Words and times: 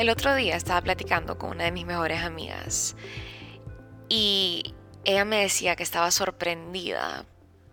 El 0.00 0.08
otro 0.08 0.34
día 0.34 0.56
estaba 0.56 0.80
platicando 0.80 1.36
con 1.36 1.50
una 1.50 1.64
de 1.64 1.72
mis 1.72 1.84
mejores 1.84 2.22
amigas 2.22 2.96
y 4.08 4.74
ella 5.04 5.26
me 5.26 5.42
decía 5.42 5.76
que 5.76 5.82
estaba 5.82 6.10
sorprendida 6.10 7.26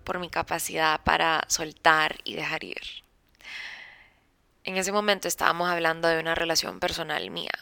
por 0.04 0.20
mi 0.20 0.30
capacidad 0.30 1.02
para 1.06 1.46
soltar 1.48 2.18
y 2.26 2.36
dejar 2.36 2.66
ir. 2.66 2.82
En 4.66 4.76
ese 4.76 4.92
momento 4.92 5.30
estábamos 5.30 5.70
hablando 5.70 6.10
de 6.10 6.20
una 6.20 6.36
relación 6.36 6.82
personal 6.82 7.32
mía, 7.32 7.54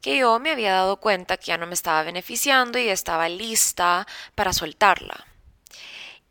que 0.00 0.16
yo 0.16 0.40
me 0.40 0.52
había 0.52 0.72
dado 0.72 0.96
cuenta 0.98 1.36
que 1.36 1.48
ya 1.48 1.58
no 1.58 1.66
me 1.66 1.74
estaba 1.74 2.04
beneficiando 2.04 2.78
y 2.78 2.88
estaba 2.88 3.28
lista 3.28 4.06
para 4.34 4.54
soltarla. 4.54 5.26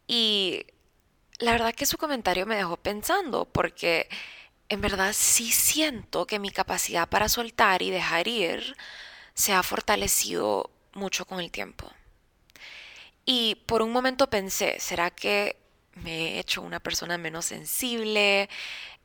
Y 0.08 0.66
la 1.38 1.52
verdad 1.52 1.76
que 1.76 1.86
su 1.86 2.00
comentario 2.00 2.48
me 2.48 2.56
dejó 2.56 2.78
pensando, 2.78 3.46
porque 3.46 4.10
en 4.70 4.82
verdad 4.82 5.14
sí 5.14 5.52
siento 5.52 6.26
que 6.26 6.40
mi 6.40 6.50
capacidad 6.52 7.08
para 7.10 7.30
soltar 7.30 7.82
y 7.82 7.92
dejar 7.92 8.28
ir 8.28 8.76
se 9.34 9.54
ha 9.54 9.64
fortalecido 9.64 10.72
mucho 10.94 11.26
con 11.26 11.40
el 11.40 11.52
tiempo. 11.52 11.92
Y 13.26 13.56
por 13.66 13.82
un 13.82 13.92
momento 13.92 14.30
pensé, 14.30 14.80
¿será 14.80 15.10
que 15.12 15.58
me 15.96 16.36
he 16.36 16.40
hecho 16.40 16.62
una 16.62 16.80
persona 16.80 17.18
menos 17.18 17.46
sensible? 17.46 18.50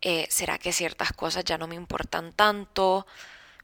Eh, 0.01 0.27
¿Será 0.31 0.59
que 0.59 0.73
ciertas 0.73 1.13
cosas 1.13 1.45
ya 1.45 1.59
no 1.59 1.67
me 1.67 1.75
importan 1.75 2.33
tanto? 2.33 3.07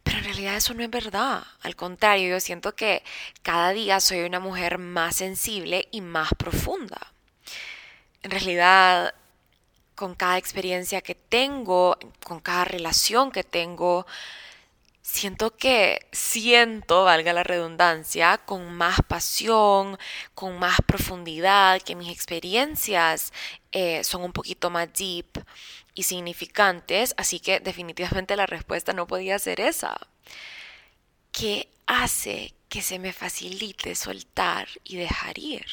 Pero 0.03 0.19
en 0.19 0.25
realidad 0.25 0.57
eso 0.57 0.75
no 0.75 0.83
es 0.83 0.91
verdad. 0.91 1.43
Al 1.63 1.77
contrario, 1.77 2.29
yo 2.29 2.41
siento 2.41 2.77
que 2.77 3.03
cada 3.43 3.71
día 3.71 4.01
soy 4.01 4.21
una 4.21 4.41
mujer 4.41 4.79
más 4.79 5.17
sensible 5.17 5.89
y 5.91 6.03
más 6.03 6.31
profunda. 6.37 7.13
En 8.23 8.31
realidad 8.31 9.15
con 9.95 10.15
cada 10.15 10.39
experiencia 10.39 11.01
que 11.01 11.15
tengo, 11.15 11.97
con 12.25 12.41
cada 12.41 12.65
relación 12.65 13.31
que 13.31 13.45
tengo, 13.45 14.07
siento 15.05 15.55
que 15.57 16.07
siento, 16.13 17.05
valga 17.05 17.33
la 17.33 17.45
redundancia, 17.45 18.39
con 18.39 18.75
más 18.75 19.01
pasión, 19.07 19.99
con 20.35 20.59
más 20.59 20.81
profundidad, 20.87 21.81
que 21.83 21.95
mis 21.95 22.11
experiencias 22.11 23.33
eh, 23.71 24.03
son 24.03 24.23
un 24.25 24.33
poquito 24.33 24.71
más 24.71 24.93
deep 24.95 25.45
y 25.95 26.05
significantes, 26.05 27.15
así 27.19 27.39
que 27.39 27.61
definitivamente 27.61 28.35
la 28.35 28.47
respuesta 28.47 28.93
no 28.93 29.07
podía 29.07 29.39
ser 29.39 29.61
esa. 29.61 29.95
¿Qué 31.33 31.69
hace 31.87 32.55
que 32.69 32.81
se 32.83 32.99
me 32.99 33.13
facilite 33.13 33.95
soltar 33.95 34.69
y 34.85 34.97
dejar 34.97 35.39
ir? 35.39 35.67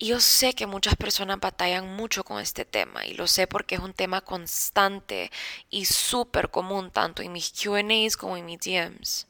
Yo 0.00 0.20
sé 0.20 0.54
que 0.54 0.68
muchas 0.68 0.94
personas 0.94 1.40
batallan 1.40 1.96
mucho 1.96 2.22
con 2.22 2.40
este 2.40 2.64
tema 2.64 3.04
y 3.04 3.14
lo 3.14 3.26
sé 3.26 3.48
porque 3.48 3.74
es 3.74 3.80
un 3.80 3.92
tema 3.92 4.20
constante 4.20 5.32
y 5.70 5.86
súper 5.86 6.50
común 6.50 6.92
tanto 6.92 7.20
en 7.20 7.32
mis 7.32 7.50
QAs 7.50 8.16
como 8.16 8.36
en 8.36 8.46
mis 8.46 8.60
DMs. 8.60 9.26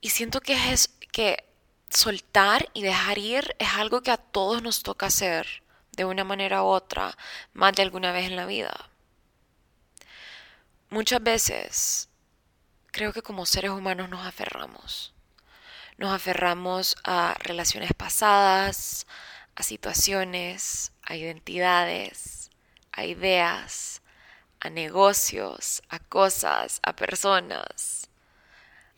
Y 0.00 0.10
siento 0.10 0.40
que 0.40 0.72
es 0.72 0.88
que 1.12 1.44
soltar 1.88 2.68
y 2.74 2.82
dejar 2.82 3.18
ir 3.18 3.54
es 3.60 3.68
algo 3.74 4.02
que 4.02 4.10
a 4.10 4.16
todos 4.16 4.60
nos 4.60 4.82
toca 4.82 5.06
hacer 5.06 5.62
de 5.92 6.04
una 6.04 6.24
manera 6.24 6.64
u 6.64 6.66
otra 6.66 7.16
más 7.52 7.74
de 7.74 7.82
alguna 7.82 8.10
vez 8.10 8.26
en 8.26 8.34
la 8.34 8.46
vida. 8.46 8.90
Muchas 10.90 11.22
veces 11.22 12.08
creo 12.90 13.12
que 13.12 13.22
como 13.22 13.46
seres 13.46 13.70
humanos 13.70 14.08
nos 14.08 14.26
aferramos 14.26 15.11
nos 15.98 16.12
aferramos 16.12 16.96
a 17.04 17.34
relaciones 17.40 17.92
pasadas, 17.94 19.06
a 19.54 19.62
situaciones, 19.62 20.92
a 21.02 21.16
identidades, 21.16 22.50
a 22.92 23.04
ideas, 23.04 24.02
a 24.60 24.70
negocios, 24.70 25.82
a 25.88 25.98
cosas, 25.98 26.80
a 26.82 26.94
personas, 26.94 28.08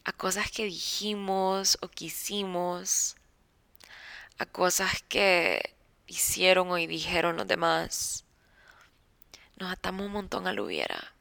a 0.05 0.13
cosas 0.13 0.51
que 0.51 0.65
dijimos 0.65 1.79
o 1.81 1.89
quisimos, 1.89 3.17
a 4.39 4.47
cosas 4.47 5.03
que 5.09 5.75
hicieron 6.07 6.71
o 6.71 6.77
dijeron 6.77 7.37
los 7.37 7.47
demás. 7.47 8.25
Nos 9.57 9.73
atamos 9.73 10.07
un 10.07 10.13
montón 10.13 10.47
al 10.47 10.61
hubiera 10.61 11.14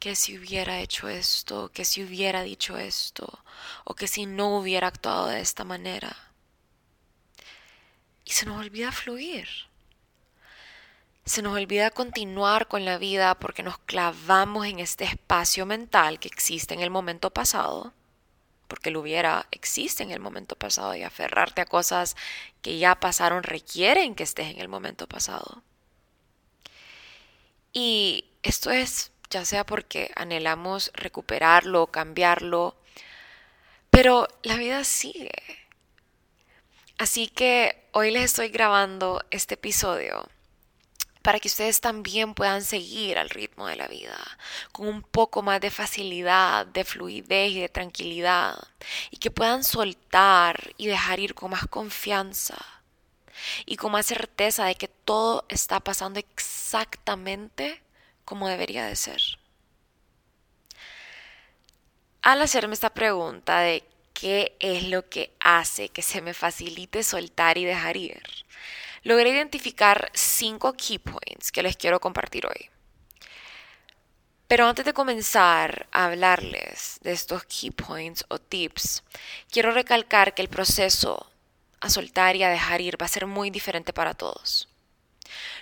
que 0.00 0.16
si 0.16 0.38
hubiera 0.38 0.80
hecho 0.80 1.08
esto, 1.08 1.70
que 1.72 1.84
si 1.84 2.02
hubiera 2.02 2.42
dicho 2.42 2.78
esto, 2.78 3.44
o 3.84 3.94
que 3.94 4.08
si 4.08 4.26
no 4.26 4.56
hubiera 4.56 4.88
actuado 4.88 5.26
de 5.26 5.40
esta 5.40 5.62
manera. 5.62 6.16
Y 8.24 8.32
se 8.32 8.46
nos 8.46 8.58
olvida 8.58 8.92
fluir. 8.92 9.46
Se 11.26 11.42
nos 11.42 11.54
olvida 11.54 11.90
continuar 11.90 12.66
con 12.66 12.86
la 12.86 12.96
vida 12.96 13.34
porque 13.34 13.62
nos 13.62 13.78
clavamos 13.78 14.66
en 14.66 14.80
este 14.80 15.04
espacio 15.04 15.66
mental 15.66 16.18
que 16.18 16.28
existe 16.28 16.72
en 16.72 16.80
el 16.80 16.90
momento 16.90 17.30
pasado, 17.30 17.92
porque 18.68 18.90
lo 18.90 19.00
hubiera 19.00 19.46
existe 19.50 20.02
en 20.02 20.12
el 20.12 20.20
momento 20.20 20.56
pasado 20.56 20.96
y 20.96 21.02
aferrarte 21.02 21.60
a 21.60 21.66
cosas 21.66 22.16
que 22.62 22.78
ya 22.78 22.98
pasaron 22.98 23.42
requieren 23.42 24.14
que 24.14 24.22
estés 24.22 24.48
en 24.48 24.60
el 24.60 24.68
momento 24.68 25.06
pasado. 25.06 25.62
Y 27.72 28.24
esto 28.42 28.70
es 28.70 29.12
ya 29.30 29.44
sea 29.44 29.64
porque 29.64 30.10
anhelamos 30.16 30.90
recuperarlo, 30.94 31.86
cambiarlo, 31.86 32.76
pero 33.90 34.28
la 34.42 34.56
vida 34.56 34.84
sigue. 34.84 35.30
Así 36.98 37.28
que 37.28 37.88
hoy 37.92 38.10
les 38.10 38.24
estoy 38.24 38.48
grabando 38.48 39.24
este 39.30 39.54
episodio 39.54 40.28
para 41.22 41.38
que 41.38 41.48
ustedes 41.48 41.80
también 41.80 42.34
puedan 42.34 42.64
seguir 42.64 43.18
al 43.18 43.30
ritmo 43.30 43.66
de 43.66 43.76
la 43.76 43.88
vida, 43.88 44.18
con 44.72 44.88
un 44.88 45.02
poco 45.02 45.42
más 45.42 45.60
de 45.60 45.70
facilidad, 45.70 46.66
de 46.66 46.84
fluidez 46.84 47.52
y 47.52 47.60
de 47.60 47.68
tranquilidad, 47.68 48.56
y 49.10 49.18
que 49.18 49.30
puedan 49.30 49.62
soltar 49.62 50.74
y 50.76 50.86
dejar 50.86 51.20
ir 51.20 51.34
con 51.34 51.50
más 51.50 51.66
confianza 51.66 52.56
y 53.66 53.76
con 53.76 53.92
más 53.92 54.06
certeza 54.06 54.64
de 54.64 54.74
que 54.74 54.88
todo 54.88 55.44
está 55.48 55.80
pasando 55.80 56.18
exactamente 56.20 57.82
como 58.24 58.48
debería 58.48 58.86
de 58.86 58.96
ser. 58.96 59.20
Al 62.22 62.42
hacerme 62.42 62.74
esta 62.74 62.90
pregunta 62.90 63.60
de 63.60 63.82
qué 64.12 64.56
es 64.60 64.84
lo 64.88 65.08
que 65.08 65.32
hace 65.40 65.88
que 65.88 66.02
se 66.02 66.20
me 66.20 66.34
facilite 66.34 67.02
soltar 67.02 67.56
y 67.56 67.64
dejar 67.64 67.96
ir, 67.96 68.22
logré 69.02 69.30
identificar 69.30 70.10
cinco 70.12 70.74
key 70.74 70.98
points 70.98 71.50
que 71.50 71.62
les 71.62 71.76
quiero 71.76 72.00
compartir 72.00 72.46
hoy. 72.46 72.70
Pero 74.46 74.66
antes 74.66 74.84
de 74.84 74.92
comenzar 74.92 75.86
a 75.92 76.06
hablarles 76.06 76.98
de 77.02 77.12
estos 77.12 77.44
key 77.44 77.70
points 77.70 78.24
o 78.28 78.38
tips, 78.38 79.04
quiero 79.50 79.70
recalcar 79.70 80.34
que 80.34 80.42
el 80.42 80.48
proceso 80.48 81.30
a 81.80 81.88
soltar 81.88 82.36
y 82.36 82.42
a 82.42 82.50
dejar 82.50 82.80
ir 82.80 83.00
va 83.00 83.06
a 83.06 83.08
ser 83.08 83.26
muy 83.26 83.50
diferente 83.50 83.92
para 83.92 84.14
todos. 84.14 84.68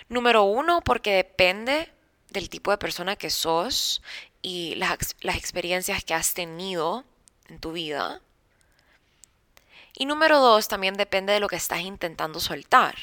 Número 0.09 0.43
uno, 0.43 0.81
porque 0.81 1.13
depende 1.13 1.91
del 2.29 2.49
tipo 2.49 2.71
de 2.71 2.77
persona 2.77 3.15
que 3.15 3.29
sos 3.29 4.01
y 4.41 4.75
las, 4.75 5.15
las 5.21 5.37
experiencias 5.37 6.03
que 6.03 6.13
has 6.13 6.33
tenido 6.33 7.03
en 7.47 7.59
tu 7.59 7.71
vida. 7.71 8.21
Y 9.93 10.05
número 10.05 10.39
dos, 10.39 10.67
también 10.67 10.95
depende 10.95 11.33
de 11.33 11.39
lo 11.39 11.47
que 11.47 11.55
estás 11.55 11.81
intentando 11.81 12.39
soltar. 12.39 12.95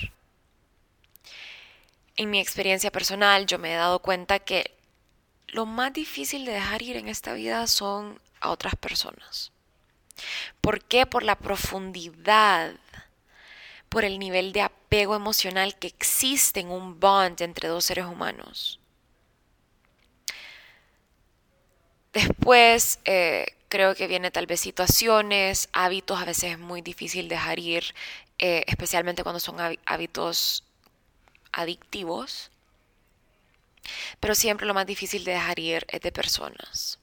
En 2.17 2.31
mi 2.31 2.41
experiencia 2.41 2.91
personal, 2.91 3.45
yo 3.47 3.59
me 3.59 3.73
he 3.73 3.77
dado 3.77 3.99
cuenta 3.99 4.39
que 4.39 4.75
lo 5.49 5.67
más 5.67 5.93
difícil 5.93 6.45
de 6.45 6.53
dejar 6.53 6.83
ir 6.83 6.97
en 6.97 7.09
esta 7.09 7.35
vida 7.35 7.67
son 7.67 8.21
a 8.41 8.51
otras 8.51 8.77
personas. 8.77 9.53
¿Por 10.61 10.83
qué? 10.83 11.05
Por 11.05 11.23
la 11.23 11.37
profundidad, 11.37 12.75
por 13.89 14.05
el 14.05 14.19
nivel 14.19 14.53
de 14.53 14.63
apego 14.63 15.15
emocional 15.15 15.77
que 15.79 15.89
existe 15.89 16.61
en 16.61 16.71
un 16.71 16.99
bond 16.99 17.41
entre 17.43 17.69
dos 17.69 17.85
seres 17.85 18.07
humanos. 18.07 18.81
Después 22.17 22.99
eh, 23.05 23.45
creo 23.69 23.95
que 23.95 24.07
viene 24.07 24.31
tal 24.31 24.47
vez 24.47 24.61
situaciones, 24.61 25.69
hábitos, 25.75 26.19
a 26.19 26.25
veces 26.25 26.53
es 26.53 26.59
muy 26.59 26.81
difícil 26.81 27.29
dejar 27.29 27.59
ir, 27.59 27.95
eh, 28.39 28.65
especialmente 28.69 29.23
cuando 29.23 29.39
son 29.39 29.59
hábitos 29.85 30.65
adictivos. 31.53 32.51
Pero 34.19 34.35
siempre 34.35 34.67
lo 34.67 34.73
más 34.73 34.87
difícil 34.87 35.25
de 35.25 35.33
dejar 35.33 35.59
ir 35.59 35.85
es 35.91 36.01
de 36.01 36.11
personas. 36.11 36.99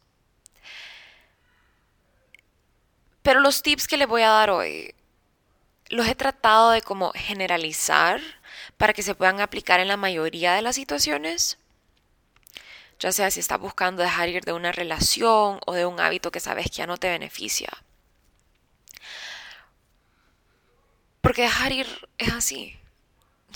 Pero 3.21 3.39
los 3.39 3.62
tips 3.62 3.88
que 3.88 3.98
les 3.98 4.07
voy 4.07 4.24
a 4.24 4.30
dar 4.30 4.50
hoy 4.50 4.95
los 5.89 6.07
he 6.07 6.16
tratado 6.16 6.71
de 6.71 6.81
como 6.81 7.12
generalizar 7.13 8.19
para 8.77 8.94
que 8.94 9.04
se 9.04 9.13
puedan 9.13 9.42
aplicar 9.42 9.80
en 9.80 9.89
la 9.89 9.98
mayoría 9.98 10.56
de 10.56 10.63
las 10.63 10.74
situaciones 10.74 11.59
ya 13.00 13.12
sea 13.12 13.31
si 13.31 13.40
estás 13.40 13.60
buscando 13.60 14.04
dejar 14.04 14.30
ir 14.30 14.44
de 14.44 14.54
una 14.54 14.72
relación 14.72 15.60
o 15.66 15.74
de 15.74 15.86
un 15.86 16.00
hábito 16.00 16.31
que 16.31 16.40
sabes 16.40 16.66
que 16.66 16.78
ya 16.78 16.88
no 16.88 16.98
te 16.98 17.10
beneficia. 17.10 17.69
Porque 21.22 21.44
dejar 21.44 21.72
ir 21.72 21.88
es 22.18 22.34
así. 22.34 22.78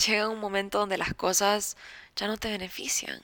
Llega 0.06 0.30
un 0.30 0.40
momento 0.40 0.80
donde 0.80 0.98
las 0.98 1.14
cosas 1.14 1.76
ya 2.16 2.28
no 2.28 2.38
te 2.38 2.50
benefician. 2.50 3.22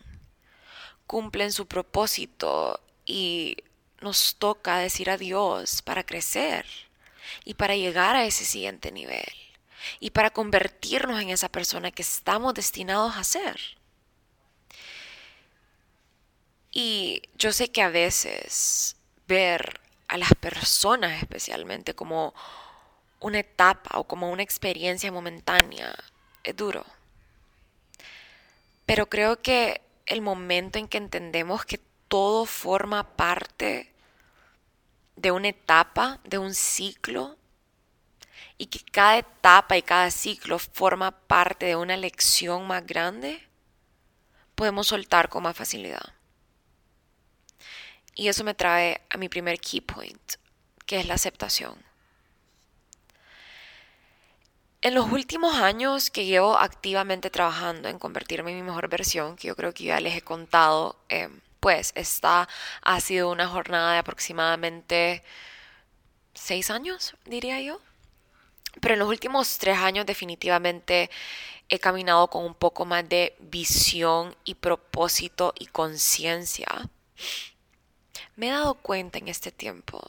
Cumplen 1.07 1.51
su 1.51 1.67
propósito 1.67 2.79
y 3.05 3.57
nos 4.01 4.35
toca 4.35 4.77
decir 4.77 5.09
adiós 5.09 5.81
para 5.81 6.05
crecer 6.05 6.65
y 7.45 7.53
para 7.53 7.75
llegar 7.75 8.15
a 8.15 8.25
ese 8.25 8.45
siguiente 8.45 8.91
nivel 8.91 9.31
y 9.99 10.11
para 10.11 10.29
convertirnos 10.29 11.21
en 11.21 11.29
esa 11.29 11.49
persona 11.49 11.91
que 11.91 12.01
estamos 12.01 12.53
destinados 12.53 13.15
a 13.15 13.23
ser. 13.23 13.59
Y 16.73 17.21
yo 17.37 17.53
sé 17.53 17.71
que 17.71 17.83
a 17.83 17.89
veces 17.89 18.95
ver 19.27 19.79
a 20.07 20.17
las 20.17 20.33
personas 20.33 21.21
especialmente 21.21 21.93
como 21.93 22.33
una 23.19 23.39
etapa 23.39 23.99
o 23.99 24.05
como 24.05 24.31
una 24.31 24.41
experiencia 24.41 25.11
momentánea 25.11 25.93
es 26.43 26.55
duro. 26.55 26.83
Pero 28.87 29.07
creo 29.07 29.39
que 29.39 29.81
el 30.07 30.21
momento 30.21 30.79
en 30.79 30.87
que 30.87 30.97
entendemos 30.97 31.63
que 31.63 31.79
todo 32.07 32.45
forma 32.47 33.15
parte 33.15 33.93
de 35.15 35.31
una 35.31 35.49
etapa, 35.49 36.19
de 36.23 36.39
un 36.39 36.55
ciclo, 36.55 37.37
y 38.57 38.65
que 38.65 38.79
cada 38.79 39.17
etapa 39.17 39.77
y 39.77 39.83
cada 39.83 40.09
ciclo 40.09 40.57
forma 40.57 41.11
parte 41.11 41.67
de 41.67 41.75
una 41.75 41.97
lección 41.97 42.67
más 42.67 42.85
grande, 42.85 43.47
podemos 44.55 44.87
soltar 44.87 45.29
con 45.29 45.43
más 45.43 45.55
facilidad. 45.55 46.13
Y 48.15 48.27
eso 48.27 48.43
me 48.43 48.53
trae 48.53 49.01
a 49.09 49.17
mi 49.17 49.29
primer 49.29 49.59
key 49.59 49.81
point, 49.81 50.33
que 50.85 50.99
es 50.99 51.07
la 51.07 51.15
aceptación. 51.15 51.75
En 54.81 54.95
los 54.95 55.09
últimos 55.11 55.55
años 55.55 56.09
que 56.11 56.25
llevo 56.25 56.57
activamente 56.57 57.29
trabajando 57.29 57.87
en 57.87 57.97
convertirme 57.97 58.51
en 58.51 58.57
mi 58.57 58.63
mejor 58.63 58.89
versión, 58.89 59.37
que 59.37 59.47
yo 59.47 59.55
creo 59.55 59.73
que 59.73 59.85
ya 59.85 60.01
les 60.01 60.17
he 60.17 60.21
contado, 60.21 60.97
eh, 61.07 61.29
pues 61.61 61.93
esta 61.95 62.49
ha 62.81 62.99
sido 62.99 63.31
una 63.31 63.47
jornada 63.47 63.93
de 63.93 63.99
aproximadamente 63.99 65.23
seis 66.33 66.69
años, 66.69 67.15
diría 67.23 67.61
yo. 67.61 67.79
Pero 68.81 68.95
en 68.95 68.99
los 68.99 69.07
últimos 69.07 69.57
tres 69.57 69.77
años 69.77 70.05
definitivamente 70.05 71.09
he 71.69 71.79
caminado 71.79 72.27
con 72.29 72.43
un 72.43 72.53
poco 72.53 72.83
más 72.83 73.07
de 73.07 73.35
visión 73.39 74.35
y 74.43 74.55
propósito 74.55 75.53
y 75.57 75.67
conciencia. 75.67 76.67
Me 78.35 78.47
he 78.47 78.51
dado 78.51 78.75
cuenta 78.75 79.19
en 79.19 79.27
este 79.27 79.51
tiempo 79.51 80.01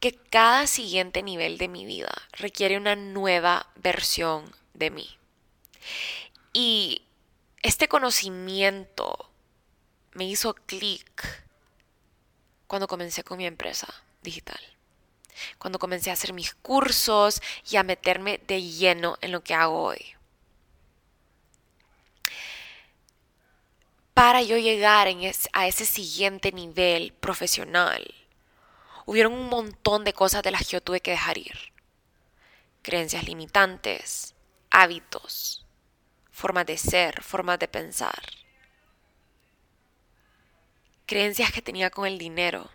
que 0.00 0.14
cada 0.14 0.66
siguiente 0.66 1.22
nivel 1.22 1.58
de 1.58 1.68
mi 1.68 1.86
vida 1.86 2.12
requiere 2.32 2.76
una 2.76 2.96
nueva 2.96 3.68
versión 3.76 4.52
de 4.74 4.90
mí. 4.90 5.18
Y 6.52 7.02
este 7.62 7.88
conocimiento 7.88 9.30
me 10.12 10.24
hizo 10.24 10.54
clic 10.54 11.46
cuando 12.66 12.88
comencé 12.88 13.22
con 13.24 13.38
mi 13.38 13.46
empresa 13.46 13.88
digital. 14.22 14.60
Cuando 15.58 15.78
comencé 15.78 16.10
a 16.10 16.14
hacer 16.14 16.32
mis 16.32 16.54
cursos 16.54 17.40
y 17.70 17.76
a 17.76 17.84
meterme 17.84 18.40
de 18.46 18.62
lleno 18.62 19.16
en 19.20 19.30
lo 19.32 19.42
que 19.44 19.54
hago 19.54 19.82
hoy. 19.82 20.17
Para 24.18 24.42
yo 24.42 24.58
llegar 24.58 25.06
a 25.52 25.66
ese 25.68 25.84
siguiente 25.84 26.50
nivel 26.50 27.12
profesional, 27.12 28.04
hubieron 29.06 29.32
un 29.32 29.48
montón 29.48 30.02
de 30.02 30.12
cosas 30.12 30.42
de 30.42 30.50
las 30.50 30.62
que 30.62 30.72
yo 30.72 30.80
tuve 30.80 31.00
que 31.00 31.12
dejar 31.12 31.38
ir. 31.38 31.56
Creencias 32.82 33.28
limitantes, 33.28 34.34
hábitos, 34.70 35.64
formas 36.32 36.66
de 36.66 36.78
ser, 36.78 37.22
formas 37.22 37.60
de 37.60 37.68
pensar. 37.68 38.20
Creencias 41.06 41.52
que 41.52 41.62
tenía 41.62 41.90
con 41.90 42.04
el 42.04 42.18
dinero, 42.18 42.68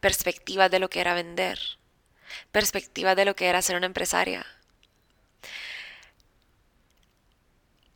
perspectivas 0.00 0.70
de 0.70 0.80
lo 0.80 0.90
que 0.90 1.00
era 1.00 1.14
vender, 1.14 1.58
perspectivas 2.52 3.16
de 3.16 3.24
lo 3.24 3.34
que 3.34 3.46
era 3.46 3.62
ser 3.62 3.76
una 3.76 3.86
empresaria. 3.86 4.44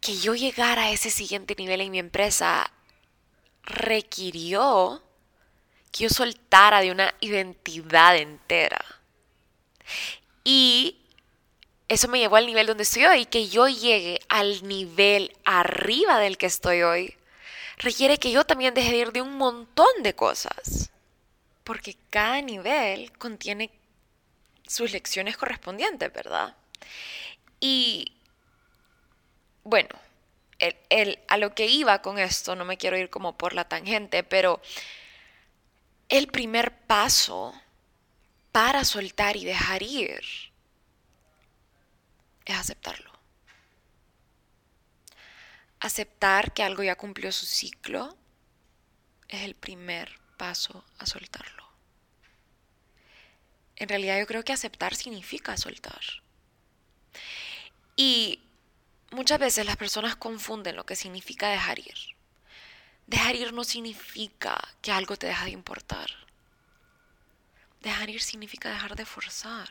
Que 0.04 0.18
yo 0.18 0.34
llegara 0.34 0.82
a 0.82 0.90
ese 0.90 1.08
siguiente 1.08 1.54
nivel 1.56 1.80
en 1.80 1.90
mi 1.90 1.98
empresa 1.98 2.70
requirió 3.62 5.02
que 5.90 6.04
yo 6.04 6.10
soltara 6.10 6.82
de 6.82 6.90
una 6.90 7.14
identidad 7.20 8.16
entera. 8.16 8.84
Y 10.44 10.98
eso 11.88 12.08
me 12.08 12.18
llevó 12.18 12.36
al 12.36 12.46
nivel 12.46 12.66
donde 12.66 12.82
estoy 12.82 13.04
hoy, 13.06 13.24
que 13.24 13.48
yo 13.48 13.66
llegue 13.66 14.20
al 14.28 14.66
nivel 14.68 15.34
arriba 15.46 16.18
del 16.18 16.36
que 16.36 16.46
estoy 16.46 16.82
hoy, 16.82 17.16
requiere 17.78 18.18
que 18.18 18.30
yo 18.30 18.44
también 18.44 18.74
deje 18.74 18.90
de 18.90 18.98
ir 18.98 19.12
de 19.12 19.22
un 19.22 19.38
montón 19.38 20.02
de 20.02 20.14
cosas. 20.14 20.90
Porque 21.62 21.96
cada 22.10 22.42
nivel 22.42 23.10
contiene 23.16 23.70
sus 24.68 24.92
lecciones 24.92 25.38
correspondientes, 25.38 26.12
¿verdad? 26.12 26.54
Y 27.58 28.12
bueno, 29.64 29.88
el, 30.90 31.18
a 31.28 31.36
lo 31.36 31.54
que 31.54 31.66
iba 31.66 32.00
con 32.02 32.18
esto, 32.18 32.54
no 32.54 32.64
me 32.64 32.76
quiero 32.76 32.96
ir 32.96 33.10
como 33.10 33.36
por 33.36 33.54
la 33.54 33.68
tangente, 33.68 34.22
pero 34.22 34.60
el 36.08 36.28
primer 36.28 36.72
paso 36.86 37.54
para 38.52 38.84
soltar 38.84 39.36
y 39.36 39.44
dejar 39.44 39.82
ir 39.82 40.22
es 42.44 42.56
aceptarlo. 42.56 43.10
Aceptar 45.80 46.52
que 46.52 46.62
algo 46.62 46.82
ya 46.82 46.96
cumplió 46.96 47.32
su 47.32 47.46
ciclo 47.46 48.16
es 49.28 49.42
el 49.42 49.54
primer 49.54 50.20
paso 50.36 50.84
a 50.98 51.06
soltarlo. 51.06 51.64
En 53.76 53.88
realidad 53.88 54.18
yo 54.18 54.26
creo 54.26 54.44
que 54.44 54.52
aceptar 54.52 54.94
significa 54.94 55.56
soltar. 55.56 56.00
Y 57.96 58.40
muchas 59.14 59.38
veces 59.38 59.66
las 59.66 59.76
personas 59.76 60.16
confunden 60.16 60.76
lo 60.76 60.86
que 60.86 60.96
significa 60.96 61.48
dejar 61.48 61.78
ir. 61.78 61.94
Dejar 63.06 63.36
ir 63.36 63.52
no 63.52 63.64
significa 63.64 64.58
que 64.80 64.92
algo 64.92 65.16
te 65.16 65.26
deja 65.26 65.44
de 65.44 65.50
importar. 65.50 66.10
Dejar 67.80 68.08
ir 68.10 68.22
significa 68.22 68.70
dejar 68.70 68.96
de 68.96 69.04
forzar. 69.04 69.68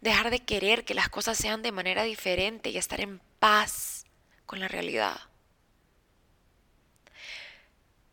Dejar 0.00 0.30
de 0.30 0.44
querer 0.44 0.84
que 0.84 0.94
las 0.94 1.08
cosas 1.08 1.36
sean 1.36 1.62
de 1.62 1.72
manera 1.72 2.02
diferente 2.04 2.70
y 2.70 2.78
estar 2.78 3.00
en 3.00 3.20
paz 3.38 4.06
con 4.46 4.60
la 4.60 4.68
realidad. 4.68 5.20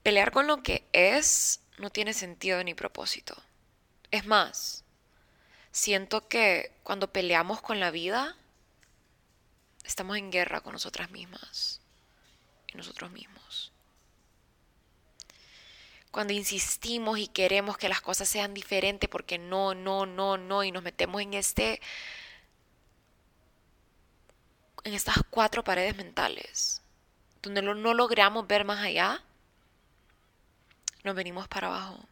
Pelear 0.04 0.32
con 0.32 0.46
lo 0.48 0.62
que 0.62 0.88
es 0.92 1.62
no 1.78 1.90
tiene 1.90 2.14
sentido 2.14 2.64
ni 2.64 2.74
propósito. 2.74 3.36
Es 4.12 4.26
más, 4.26 4.84
siento 5.72 6.28
que 6.28 6.72
cuando 6.84 7.12
peleamos 7.12 7.62
con 7.62 7.80
la 7.80 7.92
vida, 7.92 8.38
estamos 9.86 10.18
en 10.18 10.32
guerra 10.32 10.62
con 10.62 10.74
nosotras 10.74 11.12
mismas 11.12 11.82
y 12.74 12.78
nosotros 12.78 13.12
mismos 13.12 13.72
cuando 16.16 16.32
insistimos 16.32 17.20
y 17.20 17.28
queremos 17.28 17.78
que 17.78 17.90
las 17.90 18.00
cosas 18.00 18.30
sean 18.30 18.54
diferentes 18.54 19.10
porque 19.10 19.38
no, 19.38 19.76
no, 19.76 20.06
no, 20.06 20.38
no, 20.38 20.64
y 20.64 20.72
nos 20.72 20.82
metemos 20.82 21.22
en 21.22 21.34
este 21.34 21.82
en 24.86 24.94
estas 24.94 25.18
cuatro 25.30 25.62
paredes 25.62 25.98
mentales, 25.98 26.82
donde 27.42 27.62
no 27.62 27.94
logramos 27.94 28.48
ver 28.48 28.64
más 28.64 28.80
allá, 28.80 29.26
nos 31.04 31.16
venimos 31.16 31.50
para 31.50 31.68
abajo. 31.68 32.08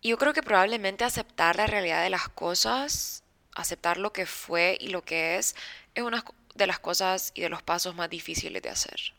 Y 0.00 0.08
yo 0.08 0.16
creo 0.16 0.32
que 0.32 0.42
probablemente 0.42 1.04
aceptar 1.04 1.56
la 1.56 1.66
realidad 1.66 2.02
de 2.02 2.08
las 2.08 2.30
cosas, 2.30 3.21
aceptar 3.54 3.98
lo 3.98 4.12
que 4.12 4.26
fue 4.26 4.76
y 4.80 4.88
lo 4.88 5.02
que 5.02 5.36
es, 5.36 5.54
es 5.94 6.02
una 6.02 6.24
de 6.54 6.66
las 6.66 6.78
cosas 6.78 7.32
y 7.34 7.42
de 7.42 7.48
los 7.48 7.62
pasos 7.62 7.94
más 7.94 8.10
difíciles 8.10 8.62
de 8.62 8.68
hacer. 8.70 9.14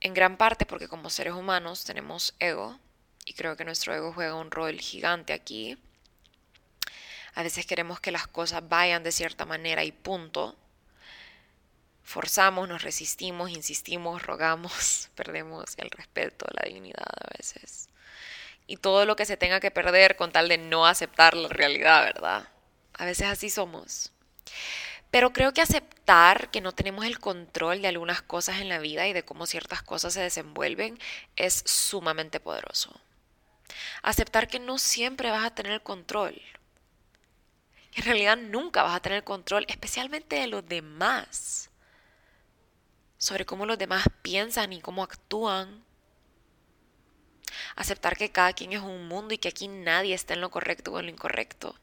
En 0.00 0.14
gran 0.14 0.36
parte 0.36 0.66
porque 0.66 0.88
como 0.88 1.10
seres 1.10 1.34
humanos 1.34 1.84
tenemos 1.84 2.34
ego 2.38 2.78
y 3.24 3.34
creo 3.34 3.56
que 3.56 3.64
nuestro 3.64 3.94
ego 3.94 4.12
juega 4.12 4.34
un 4.34 4.50
rol 4.50 4.78
gigante 4.80 5.32
aquí. 5.32 5.76
A 7.34 7.42
veces 7.42 7.66
queremos 7.66 8.00
que 8.00 8.10
las 8.10 8.26
cosas 8.26 8.66
vayan 8.68 9.02
de 9.02 9.12
cierta 9.12 9.44
manera 9.44 9.84
y 9.84 9.92
punto. 9.92 10.56
Forzamos, 12.04 12.68
nos 12.68 12.82
resistimos, 12.82 13.50
insistimos, 13.50 14.22
rogamos, 14.22 15.10
perdemos 15.14 15.74
el 15.76 15.90
respeto, 15.90 16.46
la 16.54 16.68
dignidad 16.68 17.04
a 17.04 17.36
veces. 17.36 17.87
Y 18.68 18.76
todo 18.76 19.04
lo 19.06 19.16
que 19.16 19.26
se 19.26 19.36
tenga 19.36 19.58
que 19.58 19.72
perder 19.72 20.14
con 20.14 20.30
tal 20.30 20.48
de 20.48 20.58
no 20.58 20.86
aceptar 20.86 21.34
la 21.34 21.48
realidad, 21.48 22.04
¿verdad? 22.04 22.48
A 22.92 23.04
veces 23.06 23.26
así 23.26 23.50
somos. 23.50 24.12
Pero 25.10 25.32
creo 25.32 25.52
que 25.52 25.62
aceptar 25.62 26.50
que 26.50 26.60
no 26.60 26.72
tenemos 26.72 27.06
el 27.06 27.18
control 27.18 27.82
de 27.82 27.88
algunas 27.88 28.22
cosas 28.22 28.60
en 28.60 28.68
la 28.68 28.78
vida 28.78 29.08
y 29.08 29.12
de 29.14 29.24
cómo 29.24 29.46
ciertas 29.46 29.82
cosas 29.82 30.12
se 30.14 30.20
desenvuelven 30.20 30.98
es 31.34 31.64
sumamente 31.66 32.40
poderoso. 32.40 33.00
Aceptar 34.02 34.48
que 34.48 34.60
no 34.60 34.78
siempre 34.78 35.30
vas 35.30 35.44
a 35.44 35.54
tener 35.54 35.72
el 35.72 35.82
control. 35.82 36.40
En 37.94 38.04
realidad 38.04 38.36
nunca 38.36 38.82
vas 38.82 38.94
a 38.96 39.00
tener 39.00 39.24
control, 39.24 39.64
especialmente 39.68 40.36
de 40.36 40.46
los 40.46 40.66
demás. 40.68 41.70
sobre 43.18 43.44
cómo 43.44 43.66
los 43.66 43.78
demás 43.78 44.04
piensan 44.22 44.72
y 44.72 44.80
cómo 44.80 45.02
actúan. 45.02 45.84
Aceptar 47.76 48.16
que 48.16 48.30
cada 48.30 48.52
quien 48.52 48.72
es 48.72 48.80
un 48.80 49.08
mundo 49.08 49.34
y 49.34 49.38
que 49.38 49.48
aquí 49.48 49.68
nadie 49.68 50.14
está 50.14 50.34
en 50.34 50.40
lo 50.40 50.50
correcto 50.50 50.92
o 50.92 50.98
en 50.98 51.06
lo 51.06 51.12
incorrecto. 51.12 51.74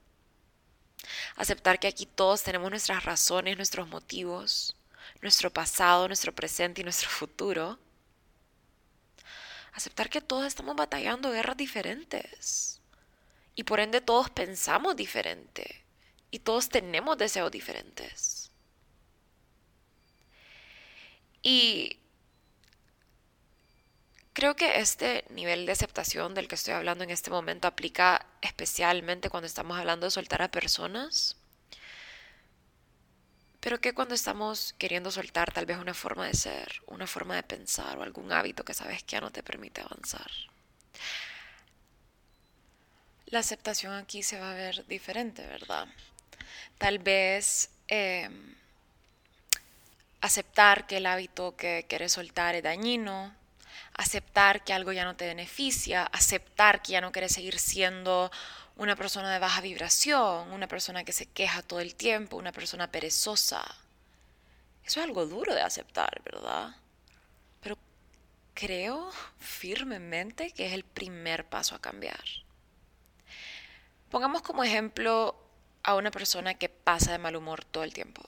Aceptar 1.35 1.79
que 1.79 1.87
aquí 1.87 2.05
todos 2.05 2.43
tenemos 2.43 2.69
nuestras 2.69 3.03
razones, 3.03 3.57
nuestros 3.57 3.87
motivos, 3.87 4.75
nuestro 5.21 5.51
pasado, 5.51 6.07
nuestro 6.07 6.33
presente 6.33 6.81
y 6.81 6.83
nuestro 6.83 7.09
futuro. 7.09 7.79
Aceptar 9.73 10.09
que 10.09 10.21
todos 10.21 10.45
estamos 10.45 10.75
batallando 10.75 11.31
guerras 11.31 11.57
diferentes. 11.57 12.79
Y 13.55 13.63
por 13.63 13.79
ende 13.79 14.01
todos 14.01 14.29
pensamos 14.29 14.95
diferente. 14.95 15.83
Y 16.31 16.39
todos 16.39 16.69
tenemos 16.69 17.17
deseos 17.17 17.51
diferentes. 17.51 18.51
Y 21.41 21.99
creo 24.35 24.55
que 24.57 24.79
este 24.79 25.23
nivel 25.29 25.65
de 25.65 25.71
aceptación 25.71 26.33
del 26.33 26.49
que 26.49 26.55
estoy 26.55 26.73
hablando 26.73 27.05
en 27.05 27.09
este 27.09 27.31
momento 27.31 27.69
aplica 27.69 28.27
especialmente 28.41 29.29
cuando 29.29 29.47
estamos 29.47 29.79
hablando 29.79 30.05
de 30.05 30.11
soltar 30.11 30.41
a 30.41 30.51
personas. 30.51 31.37
Pero 33.61 33.79
que 33.79 33.93
cuando 33.93 34.13
estamos 34.13 34.75
queriendo 34.77 35.09
soltar 35.09 35.53
tal 35.53 35.65
vez 35.65 35.77
una 35.77 35.93
forma 35.93 36.27
de 36.27 36.33
ser, 36.33 36.81
una 36.87 37.07
forma 37.07 37.35
de 37.37 37.43
pensar 37.43 37.97
o 37.97 38.03
algún 38.03 38.33
hábito 38.33 38.65
que 38.65 38.73
sabes 38.73 39.03
que 39.03 39.13
ya 39.13 39.21
no 39.21 39.31
te 39.31 39.41
permite 39.41 39.79
avanzar. 39.79 40.29
La 43.27 43.39
aceptación 43.39 43.93
aquí 43.93 44.21
se 44.21 44.37
va 44.37 44.51
a 44.51 44.55
ver 44.55 44.85
diferente, 44.87 45.47
¿verdad? 45.47 45.87
Tal 46.77 46.99
vez 46.99 47.69
em, 47.87 48.53
aceptar 50.19 50.87
que 50.87 50.97
el 50.97 51.05
hábito 51.05 51.55
que 51.55 51.85
quieres 51.87 52.11
soltar 52.11 52.53
es 52.55 52.63
dañino, 52.63 53.33
aceptar 53.97 54.63
que 54.63 54.73
algo 54.73 54.91
ya 54.91 55.05
no 55.05 55.15
te 55.15 55.25
beneficia, 55.25 56.03
aceptar 56.05 56.81
que 56.81 56.93
ya 56.93 57.01
no 57.01 57.11
quieres 57.11 57.33
seguir 57.33 57.59
siendo 57.59 58.31
una 58.75 58.95
persona 58.95 59.31
de 59.31 59.39
baja 59.39 59.61
vibración, 59.61 60.51
una 60.51 60.67
persona 60.67 61.03
que 61.03 61.13
se 61.13 61.27
queja 61.27 61.61
todo 61.61 61.79
el 61.79 61.95
tiempo, 61.95 62.37
una 62.37 62.51
persona 62.51 62.91
perezosa. 62.91 63.63
Eso 64.83 64.99
es 64.99 65.05
algo 65.05 65.25
duro 65.25 65.53
de 65.53 65.61
aceptar, 65.61 66.21
¿verdad? 66.23 66.75
Pero 67.61 67.77
creo 68.53 69.11
firmemente 69.39 70.51
que 70.51 70.67
es 70.67 70.73
el 70.73 70.83
primer 70.83 71.47
paso 71.47 71.75
a 71.75 71.81
cambiar. 71.81 72.23
Pongamos 74.09 74.41
como 74.41 74.63
ejemplo 74.63 75.35
a 75.83 75.95
una 75.95 76.11
persona 76.11 76.53
que 76.55 76.69
pasa 76.69 77.11
de 77.11 77.17
mal 77.17 77.35
humor 77.35 77.63
todo 77.63 77.83
el 77.83 77.93
tiempo. 77.93 78.21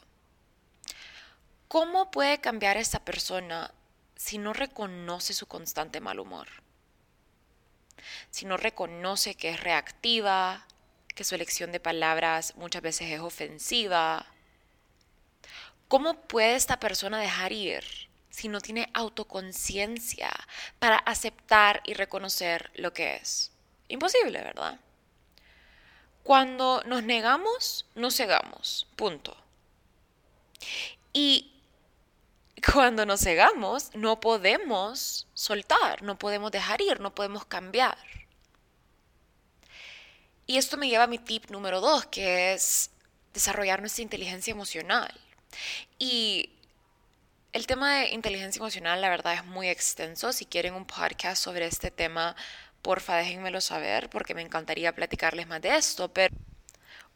¿Cómo 1.68 2.10
puede 2.12 2.40
cambiar 2.40 2.78
esa 2.78 3.04
persona 3.04 3.74
si 4.18 4.38
no 4.38 4.52
reconoce 4.52 5.34
su 5.34 5.46
constante 5.46 6.02
mal 6.02 6.20
humor? 6.20 6.48
Si 8.30 8.46
no 8.46 8.58
reconoce 8.58 9.36
que 9.36 9.50
es 9.50 9.60
reactiva, 9.62 10.66
que 11.16 11.24
su 11.24 11.36
elección 11.36 11.72
de 11.72 11.80
palabras 11.80 12.56
muchas 12.56 12.82
veces 12.82 13.12
es 13.12 13.20
ofensiva. 13.20 14.26
¿Cómo 15.88 16.22
puede 16.22 16.56
esta 16.56 16.80
persona 16.80 17.20
dejar 17.20 17.52
ir 17.52 17.84
si 18.30 18.50
no 18.50 18.62
tiene 18.62 18.90
autoconciencia 18.94 20.30
para 20.80 20.98
aceptar 20.98 21.82
y 21.86 21.94
reconocer 21.94 22.72
lo 22.76 22.94
que 22.94 23.16
es? 23.16 23.52
Imposible, 23.88 24.42
¿verdad? 24.44 24.80
Cuando 26.24 26.84
nos 26.86 27.04
negamos, 27.04 27.86
nos 27.96 28.16
cegamos. 28.16 28.86
Punto. 28.96 29.36
Y 31.14 31.57
cuando 32.62 33.06
nos 33.06 33.22
cegamos, 33.22 33.92
no 33.94 34.20
podemos 34.20 35.28
soltar, 35.34 36.02
no 36.02 36.18
podemos 36.18 36.52
dejar 36.52 36.82
ir, 36.82 37.00
no 37.00 37.14
podemos 37.14 37.46
cambiar. 37.46 37.98
Y 40.46 40.58
esto 40.58 40.78
me 40.78 40.88
lleva 40.88 41.04
a 41.04 41.08
mi 41.08 41.20
tip 41.20 41.50
número 41.52 41.82
dos, 41.82 42.06
que 42.08 42.54
es 42.54 42.92
desarrollar 43.34 43.82
nuestra 43.82 44.04
inteligencia 44.04 44.52
emocional. 44.52 45.14
Y 46.00 46.50
el 47.54 47.68
tema 47.68 47.96
de 47.96 48.10
inteligencia 48.12 48.60
emocional, 48.60 49.02
la 49.02 49.10
verdad, 49.10 49.34
es 49.34 49.46
muy 49.46 49.68
extenso. 49.70 50.32
Si 50.32 50.46
quieren 50.46 50.74
un 50.74 50.86
podcast 50.86 51.44
sobre 51.44 51.66
este 51.66 51.92
tema, 51.92 52.36
porfa, 52.82 53.18
déjenmelo 53.18 53.62
saber, 53.62 54.10
porque 54.10 54.34
me 54.34 54.42
encantaría 54.42 54.96
platicarles 54.96 55.48
más 55.48 55.62
de 55.62 55.76
esto. 55.76 56.14
Pero 56.14 56.36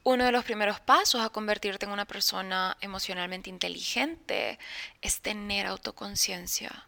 uno 0.04 0.26
de 0.26 0.32
los 0.32 0.44
primeros 0.44 0.80
pasos 0.80 1.22
a 1.22 1.30
convertirte 1.30 1.86
en 1.86 1.92
una 1.92 2.06
persona 2.06 2.76
emocionalmente 2.82 3.50
inteligente 3.50 4.58
es 5.02 5.22
tener 5.22 5.68
autoconciencia. 5.68 6.88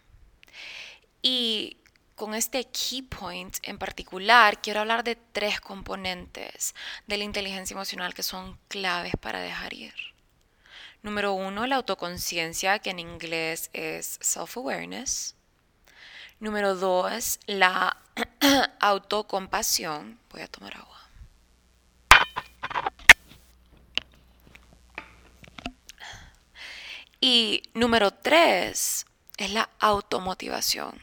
Y 1.21 1.77
con 2.15 2.35
este 2.35 2.65
key 2.65 3.03
point 3.03 3.57
en 3.63 3.77
particular, 3.77 4.61
quiero 4.61 4.79
hablar 4.79 5.03
de 5.03 5.15
tres 5.15 5.61
componentes 5.61 6.75
de 7.07 7.17
la 7.17 7.23
inteligencia 7.23 7.73
emocional 7.73 8.13
que 8.13 8.23
son 8.23 8.57
claves 8.67 9.13
para 9.19 9.41
dejar 9.41 9.73
ir. 9.73 9.93
Número 11.01 11.33
uno, 11.33 11.67
la 11.67 11.75
autoconciencia, 11.75 12.79
que 12.79 12.91
en 12.91 12.99
inglés 12.99 13.69
es 13.73 14.19
self-awareness. 14.21 15.35
Número 16.39 16.75
dos, 16.75 17.39
la 17.45 17.97
autocompasión. 18.79 20.19
Voy 20.29 20.41
a 20.41 20.47
tomar 20.47 20.77
agua. 20.77 20.92
Y 27.25 27.63
número 27.73 28.11
tres 28.11 29.05
es 29.37 29.51
la 29.51 29.69
automotivación. 29.79 30.99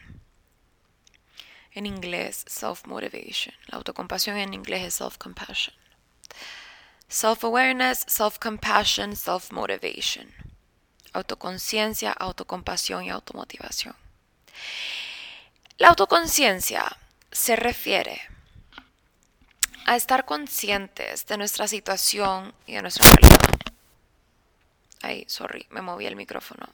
En 1.71 1.87
inglés, 1.87 2.45
self-motivation. 2.47 3.55
La 3.65 3.77
autocompasión 3.77 4.37
en 4.37 4.53
inglés 4.53 4.83
es 4.83 5.01
self-compassion. 5.01 5.73
Self-awareness, 7.07 8.05
self-compassion, 8.07 9.15
self-motivation. 9.15 10.31
Autoconciencia, 11.13 12.11
autocompasión 12.11 13.03
y 13.03 13.09
automotivación. 13.09 13.95
La 15.79 15.87
autoconciencia 15.87 16.97
se 17.31 17.55
refiere 17.55 18.21
a 19.87 19.95
estar 19.95 20.25
conscientes 20.25 21.25
de 21.25 21.37
nuestra 21.37 21.67
situación 21.67 22.53
y 22.67 22.73
de 22.73 22.83
nuestra 22.83 23.07
realidad. 23.07 23.40
Ay, 25.01 25.25
sorry, 25.27 25.65
me 25.69 25.81
moví 25.81 26.05
el 26.05 26.15
micrófono. 26.15 26.67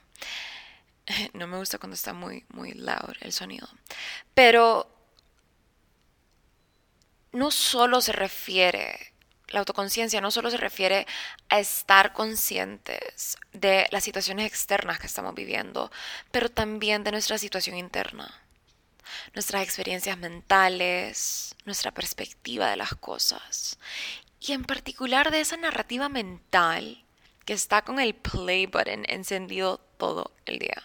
No 1.33 1.47
me 1.47 1.57
gusta 1.57 1.77
cuando 1.77 1.95
está 1.95 2.13
muy, 2.13 2.43
muy 2.49 2.73
loud 2.73 3.15
el 3.21 3.31
sonido. 3.31 3.67
Pero 4.33 4.91
no 7.31 7.51
solo 7.51 8.01
se 8.01 8.11
refiere, 8.11 9.13
la 9.49 9.59
autoconciencia 9.59 10.19
no 10.21 10.31
solo 10.31 10.51
se 10.51 10.57
refiere 10.57 11.07
a 11.49 11.59
estar 11.59 12.13
conscientes 12.13 13.37
de 13.53 13.87
las 13.91 14.03
situaciones 14.03 14.47
externas 14.47 14.99
que 14.99 15.07
estamos 15.07 15.33
viviendo, 15.33 15.91
pero 16.31 16.49
también 16.49 17.03
de 17.03 17.11
nuestra 17.11 17.37
situación 17.37 17.77
interna, 17.77 18.41
nuestras 19.33 19.63
experiencias 19.63 20.17
mentales, 20.17 21.55
nuestra 21.65 21.91
perspectiva 21.91 22.69
de 22.69 22.75
las 22.75 22.95
cosas. 22.95 23.77
Y 24.39 24.51
en 24.51 24.65
particular 24.65 25.31
de 25.31 25.41
esa 25.41 25.57
narrativa 25.57 26.09
mental 26.09 27.05
que 27.47 27.53
está 27.53 27.81
con 27.81 27.97
el 27.97 28.13
play 28.13 28.65
button 28.65 29.05
encendido 29.07 29.77
todo 29.97 30.31
el 30.45 30.59
día. 30.59 30.83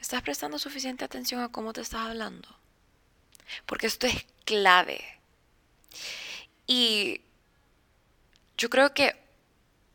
¿Estás 0.00 0.20
prestando 0.22 0.58
suficiente 0.58 1.04
atención 1.04 1.40
a 1.42 1.52
cómo 1.52 1.72
te 1.72 1.80
estás 1.80 2.08
hablando? 2.08 2.48
Porque 3.66 3.86
esto 3.86 4.08
es 4.08 4.26
clave. 4.44 5.00
Y 6.66 7.20
yo 8.58 8.68
creo 8.68 8.92
que 8.94 9.14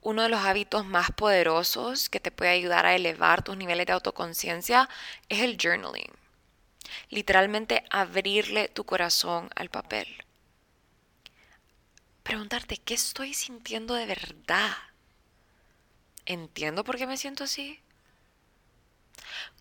uno 0.01 0.21
de 0.23 0.29
los 0.29 0.39
hábitos 0.39 0.85
más 0.85 1.11
poderosos 1.11 2.07
que 2.07 2.21
te 2.21 2.31
puede 2.31 2.51
ayudar 2.51 2.85
a 2.85 2.95
elevar 2.95 3.43
tus 3.43 3.57
niveles 3.57 3.85
de 3.85 3.91
autoconciencia 3.91 4.87
es 5.27 5.41
el 5.41 5.57
journaling. 5.61 6.13
Literalmente 7.09 7.83
abrirle 7.89 8.69
tu 8.69 8.85
corazón 8.85 9.49
al 9.57 9.69
papel 9.69 10.07
preguntarte, 12.27 12.75
¿qué 12.75 12.93
estoy 12.93 13.33
sintiendo 13.33 13.93
de 13.93 14.05
verdad? 14.05 14.75
¿Entiendo 16.25 16.83
por 16.83 16.97
qué 16.97 17.07
me 17.07 17.15
siento 17.15 17.45
así? 17.45 17.79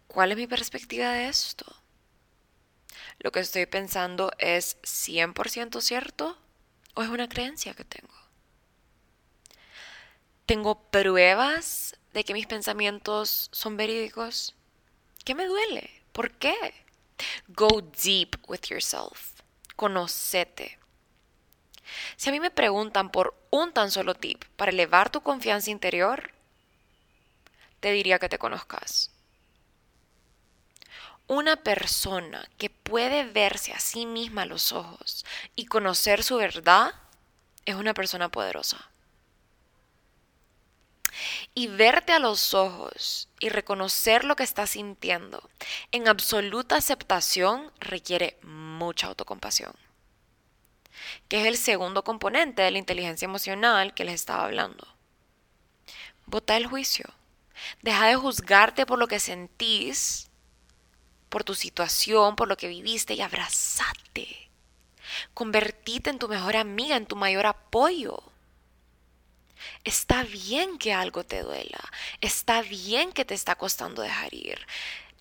¿Cuál 0.08 0.32
es 0.32 0.36
mi 0.36 0.48
perspectiva 0.48 1.12
de 1.12 1.28
esto? 1.28 1.64
¿Lo 3.20 3.30
que 3.30 3.38
estoy 3.38 3.66
pensando 3.66 4.32
es 4.38 4.78
100% 4.82 5.80
cierto 5.80 6.36
o 6.94 7.04
es 7.04 7.08
una 7.08 7.28
creencia 7.28 7.72
que 7.74 7.84
tengo? 7.84 8.14
¿Tengo 10.44 10.90
pruebas 10.90 11.96
de 12.14 12.24
que 12.24 12.34
mis 12.34 12.48
pensamientos 12.48 13.48
son 13.52 13.76
verídicos? 13.76 14.56
¿Qué 15.24 15.36
me 15.36 15.46
duele? 15.46 15.88
¿Por 16.10 16.32
qué? 16.32 16.56
Go 17.46 17.80
deep 18.02 18.36
with 18.48 18.62
yourself. 18.68 19.40
Conocete. 19.76 20.80
Si 22.16 22.28
a 22.28 22.32
mí 22.32 22.40
me 22.40 22.50
preguntan 22.50 23.10
por 23.10 23.34
un 23.50 23.72
tan 23.72 23.90
solo 23.90 24.14
tip 24.14 24.44
para 24.56 24.70
elevar 24.70 25.10
tu 25.10 25.20
confianza 25.22 25.70
interior, 25.70 26.32
te 27.80 27.92
diría 27.92 28.18
que 28.18 28.28
te 28.28 28.38
conozcas. 28.38 29.10
Una 31.28 31.56
persona 31.56 32.48
que 32.56 32.70
puede 32.70 33.24
verse 33.24 33.72
a 33.72 33.80
sí 33.80 34.06
misma 34.06 34.42
a 34.42 34.46
los 34.46 34.72
ojos 34.72 35.24
y 35.56 35.66
conocer 35.66 36.22
su 36.22 36.36
verdad 36.36 36.94
es 37.64 37.74
una 37.74 37.94
persona 37.94 38.28
poderosa. 38.28 38.90
Y 41.54 41.66
verte 41.66 42.12
a 42.12 42.18
los 42.18 42.54
ojos 42.54 43.28
y 43.40 43.48
reconocer 43.48 44.24
lo 44.24 44.36
que 44.36 44.44
estás 44.44 44.70
sintiendo 44.70 45.48
en 45.90 46.08
absoluta 46.08 46.76
aceptación 46.76 47.72
requiere 47.80 48.38
mucha 48.42 49.08
autocompasión, 49.08 49.74
que 51.28 51.40
es 51.40 51.46
el 51.46 51.56
segundo 51.56 52.04
componente 52.04 52.62
de 52.62 52.70
la 52.70 52.78
inteligencia 52.78 53.26
emocional 53.26 53.94
que 53.94 54.04
les 54.04 54.14
estaba 54.14 54.44
hablando. 54.44 54.86
Bota 56.26 56.56
el 56.56 56.66
juicio. 56.66 57.06
Deja 57.82 58.06
de 58.06 58.16
juzgarte 58.16 58.86
por 58.86 58.98
lo 58.98 59.08
que 59.08 59.20
sentís, 59.20 60.30
por 61.28 61.44
tu 61.44 61.54
situación, 61.54 62.36
por 62.36 62.48
lo 62.48 62.56
que 62.56 62.68
viviste 62.68 63.14
y 63.14 63.20
abrazate. 63.20 64.50
Convertite 65.34 66.10
en 66.10 66.18
tu 66.18 66.28
mejor 66.28 66.56
amiga, 66.56 66.96
en 66.96 67.06
tu 67.06 67.16
mayor 67.16 67.46
apoyo. 67.46 68.22
Está 69.84 70.24
bien 70.24 70.78
que 70.78 70.92
algo 70.92 71.24
te 71.24 71.42
duela. 71.42 71.80
Está 72.20 72.62
bien 72.62 73.12
que 73.12 73.24
te 73.24 73.34
está 73.34 73.56
costando 73.56 74.02
dejar 74.02 74.34
ir. 74.34 74.58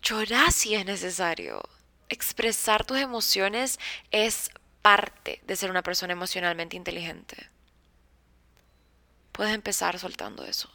Llorar 0.01 0.51
si 0.51 0.75
es 0.75 0.85
necesario. 0.85 1.61
Expresar 2.09 2.85
tus 2.85 2.97
emociones 2.97 3.79
es 4.11 4.51
parte 4.85 5.41
de 5.47 5.55
ser 5.55 5.71
una 5.71 5.81
persona 5.81 6.13
emocionalmente 6.13 6.75
inteligente. 6.75 7.49
Puedes 9.31 9.51
empezar 9.51 9.97
soltando 9.97 10.45
eso. 10.45 10.69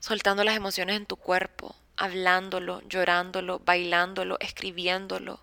Soltando 0.00 0.42
las 0.42 0.56
emociones 0.56 0.96
en 0.96 1.06
tu 1.06 1.14
cuerpo, 1.14 1.76
hablándolo, 1.96 2.82
llorándolo, 2.88 3.60
bailándolo, 3.60 4.36
escribiéndolo, 4.40 5.38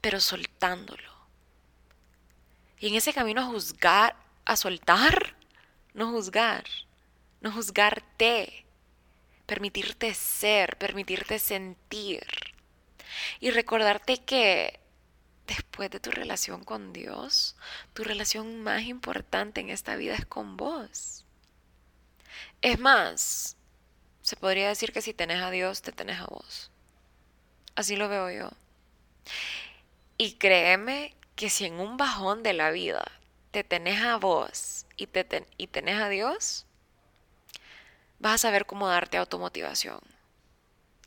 pero 0.00 0.18
soltándolo. 0.18 1.12
Y 2.78 2.88
en 2.88 2.94
ese 2.94 3.12
camino 3.12 3.42
a 3.42 3.44
juzgar, 3.44 4.16
a 4.46 4.56
soltar, 4.56 5.34
no 5.92 6.10
juzgar, 6.10 6.64
no 7.42 7.52
juzgarte, 7.52 8.64
permitirte 9.44 10.14
ser, 10.14 10.78
permitirte 10.78 11.38
sentir 11.38 12.24
y 13.40 13.50
recordarte 13.50 14.24
que 14.24 14.80
después 15.48 15.90
de 15.90 15.98
tu 15.98 16.10
relación 16.10 16.62
con 16.62 16.92
Dios, 16.92 17.56
tu 17.94 18.04
relación 18.04 18.62
más 18.62 18.82
importante 18.82 19.60
en 19.60 19.70
esta 19.70 19.96
vida 19.96 20.14
es 20.14 20.26
con 20.26 20.56
vos. 20.56 21.24
Es 22.62 22.78
más, 22.78 23.56
se 24.22 24.36
podría 24.36 24.68
decir 24.68 24.92
que 24.92 25.02
si 25.02 25.14
tenés 25.14 25.42
a 25.42 25.50
Dios, 25.50 25.82
te 25.82 25.90
tenés 25.90 26.20
a 26.20 26.26
vos. 26.26 26.70
Así 27.74 27.96
lo 27.96 28.08
veo 28.08 28.30
yo. 28.30 28.50
Y 30.18 30.34
créeme 30.34 31.14
que 31.34 31.50
si 31.50 31.64
en 31.64 31.80
un 31.80 31.96
bajón 31.96 32.42
de 32.42 32.52
la 32.52 32.70
vida 32.70 33.04
te 33.50 33.64
tenés 33.64 34.02
a 34.02 34.16
vos 34.16 34.86
y, 34.96 35.06
te 35.06 35.46
y 35.56 35.68
tenés 35.68 36.00
a 36.00 36.08
Dios, 36.08 36.66
vas 38.18 38.34
a 38.34 38.38
saber 38.38 38.66
cómo 38.66 38.88
darte 38.88 39.16
automotivación, 39.16 40.00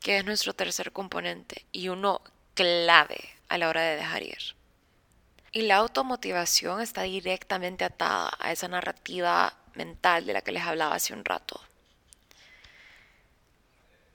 que 0.00 0.18
es 0.18 0.24
nuestro 0.24 0.54
tercer 0.54 0.92
componente 0.92 1.64
y 1.70 1.88
uno 1.88 2.22
clave 2.54 3.36
a 3.52 3.58
la 3.58 3.68
hora 3.68 3.82
de 3.82 3.96
dejar 3.96 4.22
ir. 4.22 4.56
Y 5.52 5.62
la 5.62 5.76
automotivación 5.76 6.80
está 6.80 7.02
directamente 7.02 7.84
atada 7.84 8.32
a 8.38 8.50
esa 8.50 8.66
narrativa 8.66 9.54
mental 9.74 10.24
de 10.24 10.32
la 10.32 10.40
que 10.40 10.52
les 10.52 10.62
hablaba 10.62 10.94
hace 10.94 11.12
un 11.12 11.22
rato. 11.22 11.60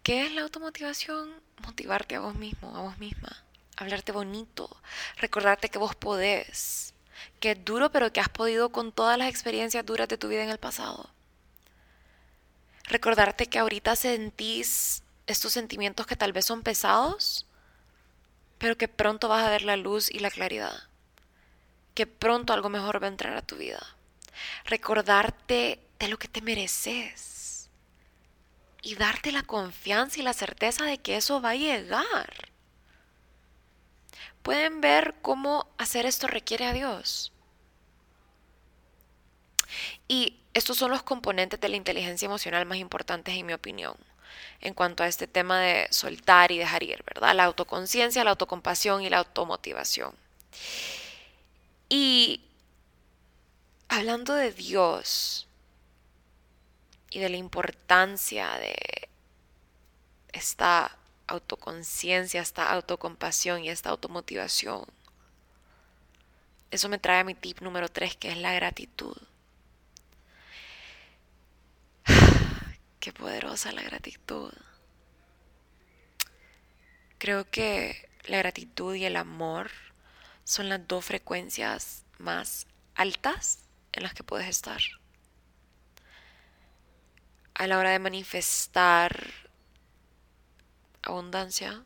¿Qué 0.01 0.25
es 0.25 0.31
la 0.31 0.41
automotivación? 0.41 1.29
Motivarte 1.63 2.15
a 2.15 2.21
vos 2.21 2.33
mismo, 2.33 2.75
a 2.75 2.81
vos 2.81 2.97
misma. 2.97 3.43
Hablarte 3.75 4.11
bonito. 4.11 4.75
Recordarte 5.17 5.69
que 5.69 5.77
vos 5.77 5.93
podés. 5.93 6.95
Que 7.39 7.51
es 7.51 7.63
duro, 7.63 7.91
pero 7.91 8.11
que 8.11 8.19
has 8.19 8.29
podido 8.29 8.71
con 8.71 8.91
todas 8.91 9.19
las 9.19 9.29
experiencias 9.29 9.85
duras 9.85 10.07
de 10.07 10.17
tu 10.17 10.29
vida 10.29 10.43
en 10.43 10.49
el 10.49 10.57
pasado. 10.57 11.11
Recordarte 12.85 13.45
que 13.45 13.59
ahorita 13.59 13.95
sentís 13.95 15.03
estos 15.27 15.53
sentimientos 15.53 16.07
que 16.07 16.15
tal 16.15 16.33
vez 16.33 16.45
son 16.45 16.63
pesados, 16.63 17.46
pero 18.57 18.77
que 18.77 18.87
pronto 18.87 19.27
vas 19.27 19.45
a 19.45 19.49
ver 19.49 19.61
la 19.63 19.77
luz 19.77 20.09
y 20.09 20.19
la 20.19 20.31
claridad. 20.31 20.83
Que 21.93 22.07
pronto 22.07 22.53
algo 22.53 22.69
mejor 22.69 23.01
va 23.01 23.07
a 23.07 23.09
entrar 23.09 23.35
a 23.35 23.41
tu 23.41 23.57
vida. 23.57 23.79
Recordarte 24.65 25.79
de 25.99 26.07
lo 26.07 26.17
que 26.17 26.27
te 26.27 26.41
mereces 26.41 27.69
y 28.81 28.95
darte 28.95 29.31
la 29.31 29.43
confianza 29.43 30.19
y 30.19 30.23
la 30.23 30.33
certeza 30.33 30.85
de 30.85 30.99
que 30.99 31.17
eso 31.17 31.41
va 31.41 31.51
a 31.51 31.55
llegar. 31.55 32.51
Pueden 34.43 34.79
ver 34.81 35.15
cómo 35.21 35.67
hacer 35.77 36.05
esto 36.05 36.27
requiere 36.27 36.65
a 36.65 36.73
Dios. 36.73 37.33
Y 40.07 40.39
estos 40.53 40.77
son 40.77 40.91
los 40.91 41.03
componentes 41.03 41.59
de 41.59 41.69
la 41.69 41.75
inteligencia 41.75 42.27
emocional 42.27 42.65
más 42.65 42.77
importantes 42.77 43.35
en 43.35 43.45
mi 43.45 43.53
opinión 43.53 43.97
en 44.61 44.73
cuanto 44.73 45.03
a 45.03 45.07
este 45.07 45.27
tema 45.27 45.59
de 45.59 45.87
soltar 45.91 46.51
y 46.51 46.57
dejar 46.57 46.83
ir, 46.83 47.03
¿verdad? 47.03 47.35
La 47.35 47.45
autoconciencia, 47.45 48.23
la 48.23 48.31
autocompasión 48.31 49.01
y 49.01 49.09
la 49.09 49.19
automotivación. 49.19 50.13
Y 51.89 52.41
hablando 53.89 54.33
de 54.33 54.51
Dios, 54.51 55.47
y 57.09 57.19
de 57.19 57.29
la 57.29 57.37
importancia 57.37 58.57
de 58.57 59.09
esta 60.33 60.97
autoconciencia, 61.27 62.41
esta 62.41 62.71
autocompasión 62.71 63.63
y 63.63 63.69
esta 63.69 63.89
automotivación. 63.89 64.85
Eso 66.69 66.89
me 66.89 66.99
trae 66.99 67.19
a 67.19 67.23
mi 67.23 67.33
tip 67.33 67.61
número 67.61 67.89
3, 67.89 68.17
que 68.17 68.31
es 68.31 68.37
la 68.37 68.53
gratitud. 68.53 69.15
Qué 73.07 73.13
poderosa 73.13 73.71
la 73.71 73.83
gratitud. 73.83 74.51
Creo 77.17 77.49
que 77.49 78.09
la 78.25 78.39
gratitud 78.39 78.95
y 78.95 79.05
el 79.05 79.15
amor 79.15 79.71
son 80.43 80.67
las 80.67 80.85
dos 80.89 81.05
frecuencias 81.05 82.03
más 82.17 82.67
altas 82.95 83.59
en 83.93 84.03
las 84.03 84.13
que 84.13 84.25
puedes 84.25 84.49
estar 84.49 84.81
a 87.55 87.67
la 87.67 87.79
hora 87.79 87.91
de 87.91 87.99
manifestar 87.99 89.31
abundancia, 91.01 91.85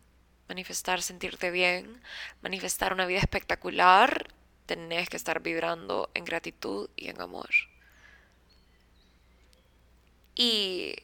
manifestar 0.50 1.04
sentirte 1.04 1.52
bien, 1.52 2.02
manifestar 2.42 2.94
una 2.94 3.06
vida 3.06 3.20
espectacular, 3.20 4.34
tenés 4.66 5.08
que 5.08 5.18
estar 5.18 5.40
vibrando 5.44 6.10
en 6.16 6.26
gratitud 6.26 6.90
y 6.96 7.10
en 7.10 7.22
amor. 7.22 7.52
Y 10.34 10.96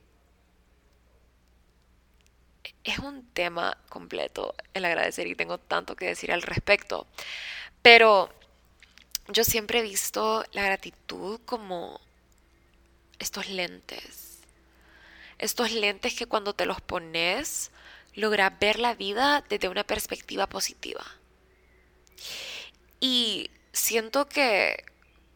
es 2.92 3.00
un 3.00 3.28
tema 3.34 3.78
completo 3.90 4.56
el 4.74 4.86
agradecer 4.86 5.28
y 5.28 5.36
tengo 5.36 5.58
tanto 5.58 5.96
que 5.96 6.08
decir 6.08 6.32
al 6.32 6.42
respecto. 6.42 7.08
Pero 7.82 8.30
yo 9.30 9.44
siempre 9.44 9.80
he 9.80 9.84
visto 9.84 10.44
la 10.52 10.64
gratitud 10.64 11.40
como 11.46 12.00
estos 13.20 13.50
lentes 13.50 14.28
estos 15.38 15.72
lentes 15.72 16.16
que 16.16 16.26
cuando 16.26 16.54
te 16.54 16.66
los 16.66 16.82
pones 16.82 17.72
logras 18.14 18.58
ver 18.60 18.80
la 18.80 18.96
vida 18.96 19.44
desde 19.48 19.70
una 19.70 19.84
perspectiva 19.84 20.48
positiva. 20.48 21.06
Y 23.00 23.52
siento 23.72 24.28
que 24.28 24.84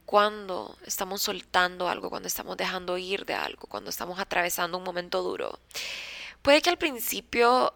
cuando 0.06 0.78
estamos 0.86 1.22
soltando 1.22 1.88
algo, 1.88 2.10
cuando 2.10 2.28
estamos 2.28 2.58
dejando 2.58 2.98
ir 2.98 3.26
de 3.26 3.36
algo, 3.36 3.68
cuando 3.68 3.92
estamos 3.92 4.20
atravesando 4.20 4.78
un 4.80 4.84
momento 4.84 5.22
duro, 5.22 5.60
puede 6.42 6.62
que 6.62 6.70
al 6.70 6.78
principio 6.78 7.74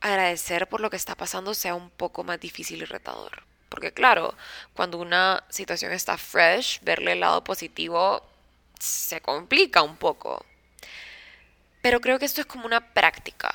agradecer 0.00 0.68
por 0.68 0.80
lo 0.80 0.90
que 0.90 0.96
está 0.96 1.14
pasando 1.14 1.54
sea 1.54 1.74
un 1.74 1.90
poco 1.90 2.24
más 2.24 2.40
difícil 2.40 2.82
y 2.82 2.84
retador. 2.84 3.42
Porque 3.68 3.92
claro, 3.92 4.34
cuando 4.74 4.98
una 4.98 5.44
situación 5.50 5.92
está 5.92 6.16
fresh, 6.16 6.80
verle 6.82 7.12
el 7.12 7.20
lado 7.20 7.44
positivo 7.44 8.22
se 8.78 9.20
complica 9.20 9.82
un 9.82 9.96
poco. 9.96 10.44
Pero 11.82 12.00
creo 12.00 12.18
que 12.18 12.24
esto 12.24 12.40
es 12.40 12.46
como 12.46 12.66
una 12.66 12.92
práctica, 12.92 13.54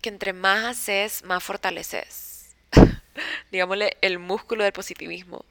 que 0.00 0.08
entre 0.08 0.32
más 0.32 0.64
haces, 0.64 1.24
más 1.24 1.42
fortaleces. 1.42 2.56
Digámosle 3.50 3.96
el 4.00 4.18
músculo 4.18 4.64
del 4.64 4.72
positivismo. 4.72 5.44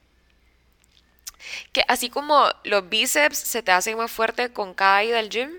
Que 1.72 1.84
así 1.88 2.10
como 2.10 2.48
los 2.64 2.88
bíceps 2.88 3.38
se 3.38 3.62
te 3.62 3.72
hacen 3.72 3.96
más 3.96 4.10
fuertes 4.10 4.50
con 4.50 4.74
cada 4.74 5.04
ida 5.04 5.18
al 5.18 5.30
gym, 5.30 5.50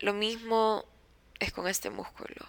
lo 0.00 0.12
mismo 0.12 0.84
es 1.38 1.52
con 1.52 1.68
este 1.68 1.90
músculo. 1.90 2.46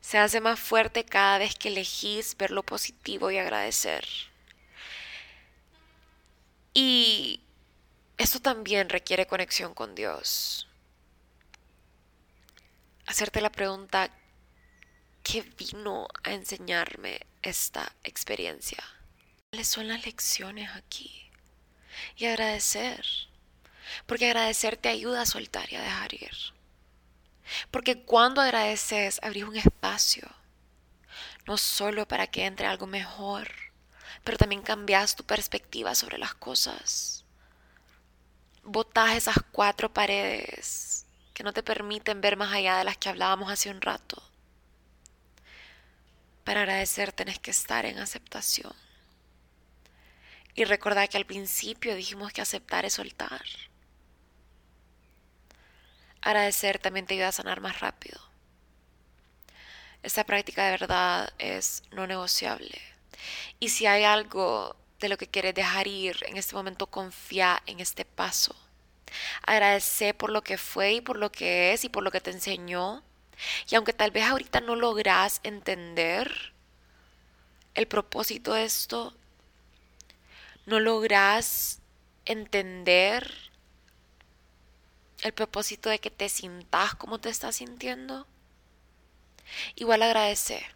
Se 0.00 0.18
hace 0.18 0.40
más 0.40 0.60
fuerte 0.60 1.04
cada 1.04 1.38
vez 1.38 1.54
que 1.54 1.68
elegís 1.68 2.36
ver 2.36 2.50
lo 2.50 2.62
positivo 2.62 3.30
y 3.30 3.38
agradecer. 3.38 4.06
Y 6.74 7.40
eso 8.18 8.40
también 8.40 8.88
requiere 8.88 9.26
conexión 9.26 9.74
con 9.74 9.94
Dios 9.94 10.66
hacerte 13.06 13.40
la 13.40 13.50
pregunta, 13.50 14.10
¿qué 15.22 15.42
vino 15.42 16.08
a 16.24 16.32
enseñarme 16.32 17.20
esta 17.42 17.92
experiencia? 18.04 18.82
¿Cuáles 19.50 19.68
son 19.68 19.88
las 19.88 20.04
lecciones 20.04 20.70
aquí? 20.74 21.30
Y 22.16 22.26
agradecer, 22.26 23.04
porque 24.06 24.26
agradecer 24.26 24.76
te 24.76 24.88
ayuda 24.88 25.22
a 25.22 25.26
soltar 25.26 25.72
y 25.72 25.76
a 25.76 25.82
dejar 25.82 26.14
ir. 26.14 26.36
Porque 27.70 28.02
cuando 28.04 28.40
agradeces, 28.40 29.20
abrís 29.22 29.44
un 29.44 29.56
espacio, 29.56 30.28
no 31.46 31.56
solo 31.56 32.06
para 32.08 32.26
que 32.26 32.44
entre 32.44 32.66
algo 32.66 32.86
mejor, 32.86 33.50
pero 34.24 34.36
también 34.36 34.62
cambias 34.62 35.16
tu 35.16 35.24
perspectiva 35.24 35.94
sobre 35.94 36.18
las 36.18 36.34
cosas. 36.34 37.24
Botas 38.62 39.16
esas 39.16 39.36
cuatro 39.52 39.92
paredes 39.92 41.06
que 41.32 41.44
no 41.44 41.52
te 41.52 41.62
permiten 41.62 42.20
ver 42.20 42.36
más 42.36 42.52
allá 42.52 42.78
de 42.78 42.84
las 42.84 42.96
que 42.96 43.08
hablábamos 43.08 43.50
hace 43.50 43.70
un 43.70 43.80
rato. 43.80 44.22
Para 46.44 46.60
agradecer 46.60 47.12
tenés 47.12 47.38
que 47.38 47.50
estar 47.50 47.84
en 47.86 47.98
aceptación. 47.98 48.74
Y 50.54 50.64
recordar 50.64 51.08
que 51.08 51.18
al 51.18 51.26
principio 51.26 51.94
dijimos 51.94 52.32
que 52.32 52.40
aceptar 52.40 52.84
es 52.84 52.94
soltar. 52.94 53.44
Agradecer 56.26 56.80
también 56.80 57.06
te 57.06 57.14
ayuda 57.14 57.28
a 57.28 57.32
sanar 57.32 57.60
más 57.60 57.78
rápido. 57.78 58.18
Esta 60.02 60.24
práctica 60.24 60.64
de 60.64 60.72
verdad 60.72 61.32
es 61.38 61.84
no 61.92 62.08
negociable. 62.08 62.82
Y 63.60 63.68
si 63.68 63.86
hay 63.86 64.02
algo 64.02 64.74
de 64.98 65.08
lo 65.08 65.18
que 65.18 65.28
quieres 65.28 65.54
dejar 65.54 65.86
ir 65.86 66.16
en 66.26 66.36
este 66.36 66.56
momento, 66.56 66.88
confía 66.88 67.62
en 67.66 67.78
este 67.78 68.04
paso. 68.04 68.56
Agradece 69.42 70.14
por 70.14 70.30
lo 70.30 70.42
que 70.42 70.58
fue 70.58 70.94
y 70.94 71.00
por 71.00 71.16
lo 71.16 71.30
que 71.30 71.72
es 71.72 71.84
y 71.84 71.88
por 71.88 72.02
lo 72.02 72.10
que 72.10 72.20
te 72.20 72.32
enseñó. 72.32 73.04
Y 73.70 73.76
aunque 73.76 73.92
tal 73.92 74.10
vez 74.10 74.24
ahorita 74.24 74.60
no 74.60 74.74
logras 74.74 75.38
entender 75.44 76.52
el 77.74 77.86
propósito 77.86 78.52
de 78.54 78.64
esto, 78.64 79.14
no 80.64 80.80
logras 80.80 81.78
entender 82.24 83.46
el 85.22 85.32
propósito 85.32 85.88
de 85.88 85.98
que 85.98 86.10
te 86.10 86.28
sintas 86.28 86.94
como 86.94 87.18
te 87.18 87.28
estás 87.28 87.56
sintiendo, 87.56 88.26
igual 89.74 90.02
agradece. 90.02 90.66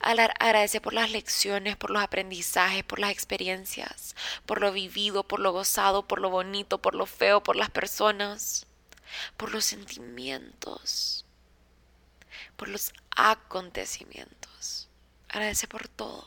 Agradece 0.00 0.80
por 0.80 0.94
las 0.94 1.10
lecciones, 1.10 1.76
por 1.76 1.90
los 1.90 2.02
aprendizajes, 2.02 2.84
por 2.84 2.98
las 2.98 3.10
experiencias, 3.10 4.16
por 4.46 4.60
lo 4.60 4.72
vivido, 4.72 5.24
por 5.24 5.40
lo 5.40 5.52
gozado, 5.52 6.06
por 6.08 6.20
lo 6.20 6.30
bonito, 6.30 6.78
por 6.80 6.94
lo 6.94 7.06
feo, 7.06 7.42
por 7.42 7.56
las 7.56 7.70
personas, 7.70 8.66
por 9.36 9.52
los 9.52 9.64
sentimientos, 9.64 11.26
por 12.56 12.68
los 12.68 12.92
acontecimientos. 13.14 14.88
Agradece 15.28 15.68
por 15.68 15.88
todo. 15.88 16.26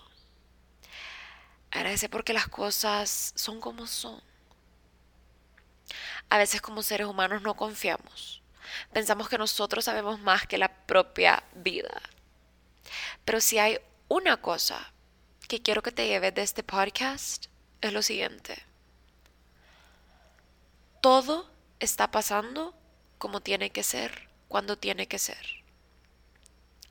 Agradece 1.72 2.10
porque 2.10 2.34
las 2.34 2.48
cosas 2.48 3.34
son 3.36 3.60
como 3.60 3.88
son. 3.88 4.22
A 6.32 6.38
veces 6.38 6.62
como 6.62 6.82
seres 6.82 7.08
humanos 7.08 7.42
no 7.42 7.56
confiamos. 7.56 8.42
Pensamos 8.94 9.28
que 9.28 9.38
nosotros 9.38 9.84
sabemos 9.84 10.18
más 10.22 10.48
que 10.48 10.58
la 10.58 10.74
propia 10.86 11.44
vida. 11.56 12.02
Pero 13.26 13.42
si 13.42 13.60
hay 13.60 13.80
una 14.08 14.38
cosa 14.38 14.94
que 15.50 15.62
quiero 15.62 15.84
que 15.84 15.92
te 15.92 16.08
lleves 16.08 16.34
de 16.34 16.42
este 16.42 16.64
podcast, 16.64 17.48
es 17.82 17.92
lo 17.92 18.02
siguiente. 18.02 18.64
Todo 21.02 21.52
está 21.82 22.12
pasando 22.12 22.74
como 23.18 23.42
tiene 23.42 23.72
que 23.72 23.84
ser, 23.84 24.30
cuando 24.48 24.78
tiene 24.78 25.10
que 25.10 25.20
ser. 25.20 25.46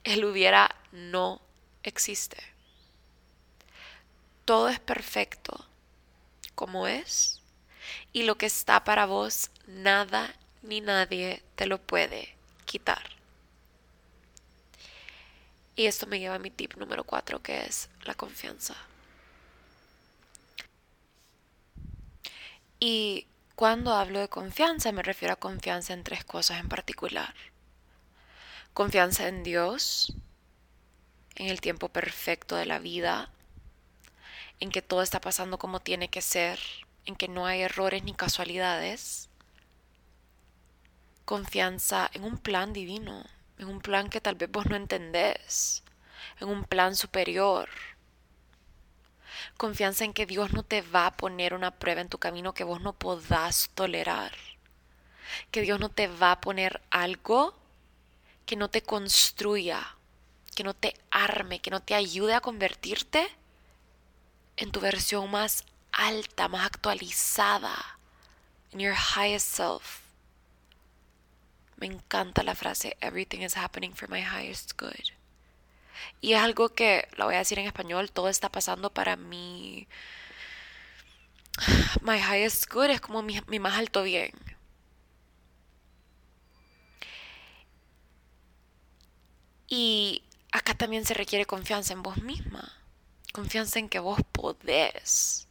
El 0.05 0.27
hubiera 0.27 0.77
no 0.93 1.41
existe. 1.83 2.37
Todo 4.45 4.69
es 4.69 4.81
perfecto 4.81 5.67
como 6.55 6.87
es 6.87 7.40
y 8.13 8.25
lo 8.25 8.37
que 8.37 8.47
está 8.47 8.85
para 8.85 9.07
vos, 9.07 9.51
nada 9.67 10.35
ni 10.63 10.81
nadie 10.81 11.43
te 11.55 11.67
lo 11.67 11.81
puede 11.81 12.35
quitar. 12.65 13.03
Y 15.77 15.87
esto 15.87 16.07
me 16.07 16.19
lleva 16.19 16.35
a 16.35 16.39
mi 16.41 16.51
tip 16.51 16.75
número 16.77 17.05
cuatro, 17.05 17.43
que 17.43 17.65
es 17.65 17.89
la 18.03 18.15
confianza. 18.15 18.77
Y 22.79 23.27
cuando 23.55 23.95
hablo 23.95 24.21
de 24.21 24.29
confianza 24.29 24.91
me 24.93 25.03
refiero 25.03 25.35
a 25.35 25.37
confianza 25.37 25.93
en 25.93 26.03
tres 26.03 26.25
cosas 26.25 26.61
en 26.61 26.69
particular. 26.69 27.35
Confianza 28.73 29.29
en 29.29 29.43
Dios, 29.43 30.15
en 31.35 31.49
el 31.49 31.61
tiempo 31.61 31.89
perfecto 31.89 32.57
de 32.57 32.67
la 32.67 32.79
vida, 32.79 33.31
en 34.61 34.71
que 34.71 34.83
todo 34.83 35.03
está 35.03 35.21
pasando 35.21 35.59
como 35.59 35.81
tiene 35.81 36.09
que 36.09 36.23
ser, 36.23 36.59
en 37.07 37.17
que 37.17 37.29
no 37.29 37.47
hay 37.47 37.63
errores 37.63 38.03
ni 38.05 38.15
casualidades. 38.15 39.29
Confianza 41.25 42.11
en 42.13 42.25
un 42.25 42.39
plan 42.39 42.73
divino, 42.73 43.25
en 43.59 43.69
un 43.69 43.81
plan 43.81 44.09
que 44.09 44.21
tal 44.21 44.35
vez 44.35 44.51
vos 44.51 44.67
no 44.67 44.77
entendés, 44.77 45.83
en 46.41 46.49
un 46.49 46.65
plan 46.65 46.97
superior. 46.97 47.69
Confianza 49.57 50.05
en 50.05 50.13
que 50.13 50.27
Dios 50.27 50.53
no 50.53 50.63
te 50.63 50.83
va 50.83 51.07
a 51.07 51.17
poner 51.17 51.55
una 51.55 51.71
prueba 51.71 52.01
en 52.01 52.09
tu 52.09 52.19
camino 52.19 52.55
que 52.55 52.65
vos 52.65 52.81
no 52.81 52.93
podás 52.95 53.71
tolerar. 53.75 54.33
Que 55.51 55.63
Dios 55.63 55.79
no 55.79 55.89
te 55.89 56.09
va 56.09 56.33
a 56.33 56.41
poner 56.41 56.81
algo 56.91 57.55
que 58.47 58.57
no 58.57 58.69
te 58.69 58.83
construya, 58.83 59.97
que 60.57 60.65
no 60.65 60.75
te 60.75 60.95
arme, 61.11 61.61
que 61.61 61.71
no 61.71 61.81
te 61.81 61.95
ayude 61.95 62.35
a 62.35 62.41
convertirte 62.41 63.29
en 64.57 64.73
tu 64.73 64.81
versión 64.81 65.31
más 65.31 65.65
alta, 66.01 66.49
más 66.49 66.67
actualizada, 66.67 67.99
in 68.73 68.81
your 68.81 68.95
highest 68.95 69.47
self. 69.47 70.01
Me 71.77 71.87
encanta 71.87 72.43
la 72.43 72.55
frase 72.55 72.97
Everything 73.01 73.43
is 73.43 73.57
happening 73.57 73.95
for 73.95 74.09
my 74.09 74.23
highest 74.23 74.79
good. 74.79 75.13
Y 76.23 76.33
es 76.33 76.41
algo 76.41 76.71
que, 76.71 77.07
lo 77.17 77.27
voy 77.27 77.35
a 77.35 77.39
decir 77.39 77.59
en 77.59 77.67
español, 77.67 78.11
todo 78.11 78.29
está 78.29 78.49
pasando 78.49 78.91
para 78.91 79.17
mí. 79.17 79.87
My 82.03 82.19
highest 82.19 82.73
good 82.73 82.91
es 82.91 83.01
como 83.01 83.23
mi, 83.23 83.39
mi 83.49 83.59
más 83.59 83.77
alto 83.79 84.03
bien. 84.03 84.33
Y 89.69 90.25
acá 90.51 90.75
también 90.75 91.05
se 91.05 91.15
requiere 91.15 91.45
confianza 91.45 91.93
en 91.93 92.03
vos 92.03 92.17
misma. 92.23 92.73
Confianza 93.33 93.79
en 93.79 93.89
que 93.89 93.99
vos 93.99 94.21
podés. 94.33 95.47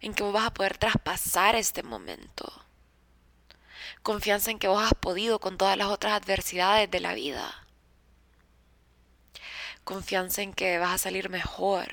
En 0.00 0.14
que 0.14 0.22
vos 0.22 0.32
vas 0.32 0.46
a 0.46 0.54
poder 0.54 0.78
traspasar 0.78 1.54
este 1.54 1.82
momento 1.82 2.60
confianza 4.02 4.50
en 4.50 4.58
que 4.58 4.68
vos 4.68 4.82
has 4.82 4.94
podido 4.94 5.38
con 5.40 5.58
todas 5.58 5.76
las 5.76 5.88
otras 5.88 6.14
adversidades 6.14 6.90
de 6.90 7.00
la 7.00 7.14
vida. 7.14 7.66
Confianza 9.84 10.42
en 10.42 10.52
que 10.52 10.78
vas 10.78 10.94
a 10.94 10.98
salir 10.98 11.28
mejor 11.28 11.88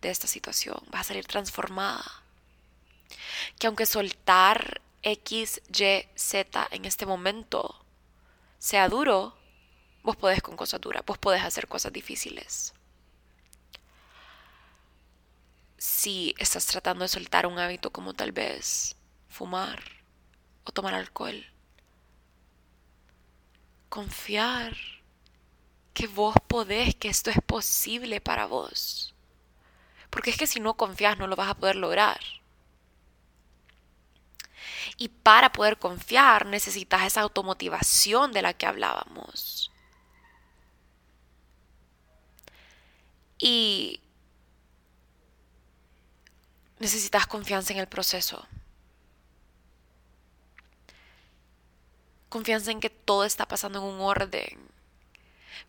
de 0.00 0.10
esta 0.10 0.26
situación, 0.26 0.78
vas 0.90 1.02
a 1.02 1.04
salir 1.04 1.26
transformada. 1.26 2.22
Que 3.58 3.66
aunque 3.66 3.86
soltar 3.86 4.80
X, 5.02 5.60
Y, 5.68 6.06
Z 6.14 6.68
en 6.70 6.84
este 6.84 7.06
momento 7.06 7.84
sea 8.58 8.88
duro, 8.88 9.36
vos 10.02 10.16
podés 10.16 10.42
con 10.42 10.56
cosas 10.56 10.80
duras, 10.80 11.04
vos 11.06 11.18
podés 11.18 11.42
hacer 11.42 11.68
cosas 11.68 11.92
difíciles. 11.92 12.74
Si 15.86 16.34
estás 16.38 16.64
tratando 16.64 17.04
de 17.04 17.08
soltar 17.08 17.46
un 17.46 17.58
hábito 17.58 17.90
como 17.90 18.14
tal 18.14 18.32
vez 18.32 18.96
fumar, 19.28 19.82
o 20.64 20.72
tomar 20.72 20.94
alcohol. 20.94 21.44
Confiar 23.90 24.74
que 25.92 26.06
vos 26.06 26.36
podés, 26.48 26.94
que 26.94 27.08
esto 27.08 27.28
es 27.28 27.36
posible 27.42 28.22
para 28.22 28.46
vos. 28.46 29.14
Porque 30.08 30.30
es 30.30 30.38
que 30.38 30.46
si 30.46 30.58
no 30.58 30.72
confías 30.72 31.18
no 31.18 31.26
lo 31.26 31.36
vas 31.36 31.50
a 31.50 31.54
poder 31.54 31.76
lograr. 31.76 32.20
Y 34.96 35.08
para 35.08 35.52
poder 35.52 35.78
confiar 35.78 36.46
necesitas 36.46 37.02
esa 37.02 37.20
automotivación 37.20 38.32
de 38.32 38.40
la 38.40 38.54
que 38.54 38.64
hablábamos. 38.64 39.70
Y 43.38 44.00
necesitas 46.78 47.26
confianza 47.26 47.72
en 47.72 47.78
el 47.80 47.88
proceso. 47.88 48.46
Confianza 52.28 52.70
en 52.70 52.80
que 52.80 52.90
todo 52.90 53.24
está 53.24 53.46
pasando 53.46 53.78
en 53.78 53.84
un 53.84 54.00
orden. 54.00 54.58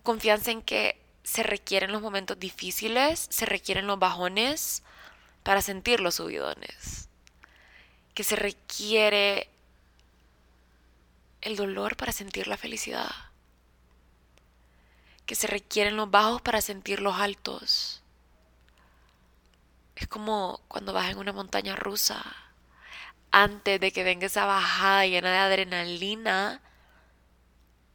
Confianza 0.04 0.52
en 0.52 0.62
que 0.62 1.00
se 1.24 1.44
requieren 1.44 1.92
los 1.92 2.02
momentos 2.02 2.40
difíciles, 2.40 3.28
se 3.30 3.46
requieren 3.46 3.88
los 3.88 4.00
bajones 4.00 4.84
para 5.44 5.62
sentir 5.62 6.00
los 6.00 6.16
subidones. 6.16 7.10
Que 8.14 8.24
se 8.24 8.36
requiere 8.36 9.50
el 11.42 11.56
dolor 11.56 11.96
para 11.98 12.12
sentir 12.12 12.48
la 12.48 12.58
felicidad. 12.58 13.12
que 15.26 15.36
se 15.36 15.48
requieren 15.48 15.96
los 15.98 16.12
bajos 16.12 16.42
para 16.42 16.62
sentir 16.62 17.02
los 17.02 17.16
altos. 17.16 18.04
Es 19.96 20.08
como 20.08 20.62
cuando 20.68 20.94
vas 20.94 21.10
en 21.10 21.18
una 21.18 21.34
montaña 21.34 21.76
rusa. 21.76 22.24
Antes 23.32 23.80
de 23.80 23.92
que 23.92 24.04
venga 24.04 24.28
esa 24.28 24.46
bajada 24.46 25.06
llena 25.06 25.32
de 25.32 25.38
adrenalina, 25.38 26.62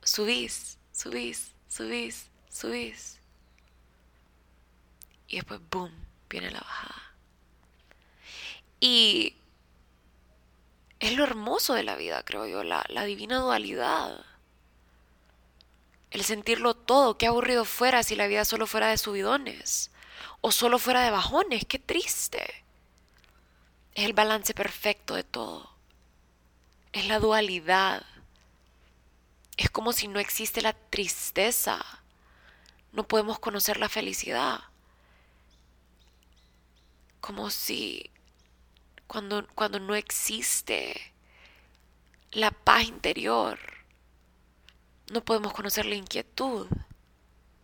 subís, 0.02 0.78
subís, 0.92 1.52
subís, 1.68 2.30
subís. 2.50 3.18
Y 5.28 5.36
después, 5.36 5.60
boom, 5.70 5.92
viene 6.28 6.50
la 6.50 6.60
bajada. 6.60 7.14
Y 8.80 9.36
es 10.98 11.16
lo 11.16 11.24
hermoso 11.24 11.74
de 11.74 11.84
la 11.84 11.96
vida, 11.96 12.22
creo 12.24 12.46
yo, 12.46 12.64
la, 12.64 12.84
la 12.88 13.04
divina 13.04 13.38
dualidad. 13.38 14.24
El 16.10 16.24
sentirlo 16.24 16.74
todo, 16.74 17.16
qué 17.18 17.26
aburrido 17.26 17.64
fuera 17.64 18.02
si 18.02 18.16
la 18.16 18.26
vida 18.26 18.44
solo 18.44 18.66
fuera 18.66 18.88
de 18.88 18.98
subidones 18.98 19.89
o 20.40 20.52
solo 20.52 20.78
fuera 20.78 21.02
de 21.02 21.10
bajones, 21.10 21.64
qué 21.66 21.78
triste. 21.78 22.64
Es 23.94 24.04
el 24.04 24.12
balance 24.12 24.54
perfecto 24.54 25.14
de 25.14 25.24
todo. 25.24 25.70
Es 26.92 27.06
la 27.06 27.18
dualidad. 27.18 28.04
Es 29.56 29.70
como 29.70 29.92
si 29.92 30.08
no 30.08 30.18
existe 30.20 30.62
la 30.62 30.72
tristeza. 30.72 31.84
No 32.92 33.06
podemos 33.06 33.38
conocer 33.38 33.78
la 33.78 33.88
felicidad. 33.88 34.60
Como 37.20 37.50
si 37.50 38.10
cuando, 39.06 39.46
cuando 39.54 39.80
no 39.80 39.94
existe 39.94 41.12
la 42.32 42.50
paz 42.50 42.84
interior, 42.84 43.58
no 45.12 45.24
podemos 45.24 45.52
conocer 45.52 45.84
la 45.86 45.96
inquietud 45.96 46.68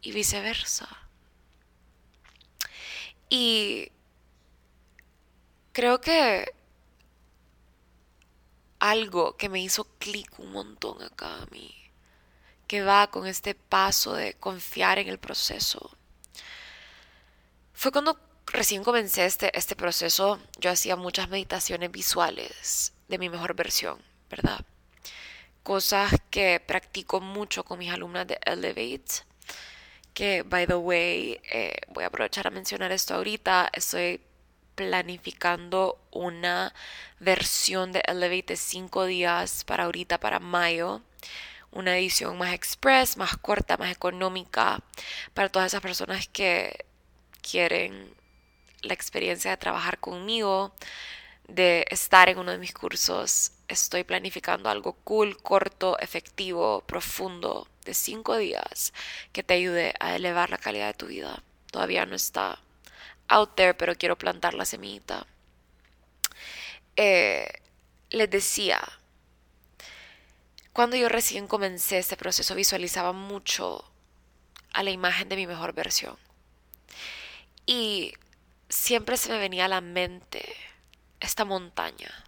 y 0.02 0.12
viceversa. 0.12 1.05
Y 3.28 3.90
creo 5.72 6.00
que 6.00 6.52
algo 8.78 9.36
que 9.36 9.48
me 9.48 9.60
hizo 9.60 9.84
clic 9.98 10.38
un 10.38 10.52
montón 10.52 11.02
acá 11.02 11.42
a 11.42 11.46
mí, 11.46 11.74
que 12.66 12.82
va 12.82 13.08
con 13.08 13.26
este 13.26 13.54
paso 13.54 14.14
de 14.14 14.34
confiar 14.34 14.98
en 14.98 15.08
el 15.08 15.18
proceso, 15.18 15.96
fue 17.72 17.92
cuando 17.92 18.18
recién 18.46 18.84
comencé 18.84 19.26
este, 19.26 19.56
este 19.58 19.76
proceso, 19.76 20.40
yo 20.58 20.70
hacía 20.70 20.96
muchas 20.96 21.28
meditaciones 21.28 21.90
visuales 21.90 22.92
de 23.08 23.18
mi 23.18 23.28
mejor 23.28 23.54
versión, 23.54 24.00
¿verdad? 24.30 24.64
cosas 25.66 26.12
que 26.30 26.60
practico 26.64 27.20
mucho 27.20 27.64
con 27.64 27.80
mis 27.80 27.90
alumnas 27.90 28.24
de 28.28 28.38
Elevate. 28.46 29.24
Que, 30.16 30.44
by 30.44 30.66
the 30.66 30.76
way, 30.76 31.38
eh, 31.52 31.76
voy 31.88 32.04
a 32.04 32.06
aprovechar 32.06 32.46
a 32.46 32.50
mencionar 32.50 32.90
esto 32.90 33.14
ahorita. 33.14 33.68
Estoy 33.70 34.22
planificando 34.74 35.98
una 36.10 36.72
versión 37.20 37.92
de 37.92 38.02
Elevate 38.06 38.54
de 38.54 38.56
5 38.56 39.04
días 39.04 39.62
para 39.64 39.84
ahorita, 39.84 40.18
para 40.18 40.38
mayo. 40.38 41.02
Una 41.70 41.98
edición 41.98 42.38
más 42.38 42.54
express, 42.54 43.18
más 43.18 43.36
corta, 43.36 43.76
más 43.76 43.92
económica, 43.92 44.80
para 45.34 45.50
todas 45.50 45.66
esas 45.66 45.82
personas 45.82 46.28
que 46.28 46.86
quieren 47.42 48.14
la 48.80 48.94
experiencia 48.94 49.50
de 49.50 49.58
trabajar 49.58 49.98
conmigo, 50.00 50.74
de 51.46 51.84
estar 51.90 52.30
en 52.30 52.38
uno 52.38 52.52
de 52.52 52.58
mis 52.58 52.72
cursos 52.72 53.52
estoy 53.68 54.04
planificando 54.04 54.70
algo 54.70 54.94
cool, 55.04 55.36
corto, 55.42 55.98
efectivo, 55.98 56.82
profundo, 56.86 57.68
de 57.86 57.94
cinco 57.94 58.36
días, 58.36 58.92
que 59.32 59.42
te 59.42 59.54
ayude 59.54 59.94
a 60.00 60.14
elevar 60.16 60.50
la 60.50 60.58
calidad 60.58 60.88
de 60.88 60.94
tu 60.94 61.06
vida. 61.06 61.42
Todavía 61.70 62.04
no 62.06 62.14
está 62.14 62.58
out 63.28 63.54
there, 63.54 63.74
pero 63.74 63.96
quiero 63.96 64.18
plantar 64.18 64.54
la 64.54 64.66
semillita. 64.66 65.26
Eh, 66.96 67.48
les 68.10 68.30
decía, 68.30 68.80
cuando 70.72 70.96
yo 70.96 71.08
recién 71.08 71.46
comencé 71.46 71.98
este 71.98 72.16
proceso 72.16 72.54
visualizaba 72.54 73.12
mucho 73.12 73.90
a 74.74 74.82
la 74.82 74.90
imagen 74.90 75.28
de 75.28 75.36
mi 75.36 75.46
mejor 75.46 75.72
versión. 75.72 76.18
Y 77.64 78.12
siempre 78.68 79.16
se 79.16 79.30
me 79.30 79.38
venía 79.38 79.64
a 79.64 79.68
la 79.68 79.80
mente 79.80 80.44
esta 81.20 81.44
montaña 81.44 82.26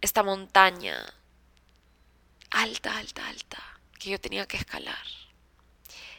esta 0.00 0.22
montaña 0.22 0.96
alta, 2.50 2.96
alta, 2.96 3.28
alta, 3.28 3.77
que 3.98 4.10
yo 4.10 4.20
tenía 4.20 4.46
que 4.46 4.56
escalar. 4.56 5.04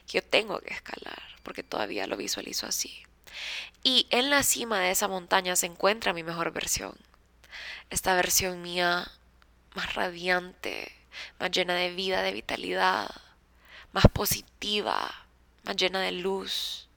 Que 0.08 0.20
yo 0.20 0.24
tengo 0.24 0.60
que 0.60 0.74
escalar, 0.74 1.22
porque 1.44 1.64
todavía 1.64 2.08
lo 2.08 2.18
visualizo 2.18 2.66
así. 2.66 3.04
Y 3.84 4.08
en 4.10 4.30
la 4.30 4.44
cima 4.44 4.80
de 4.80 4.92
esa 4.92 5.08
montaña 5.08 5.56
se 5.56 5.68
encuentra 5.68 6.14
mi 6.14 6.24
mejor 6.24 6.52
versión. 6.52 6.98
Esta 7.90 8.16
versión 8.16 8.62
mía 8.62 9.12
más 9.76 9.94
radiante, 9.96 10.92
más 11.40 11.52
llena 11.52 11.76
de 11.76 11.94
vida, 11.94 12.22
de 12.22 12.34
vitalidad, 12.34 13.10
más 13.94 14.06
positiva, 14.08 15.28
más 15.64 15.76
llena 15.76 16.02
de 16.02 16.12
luz, 16.12 16.90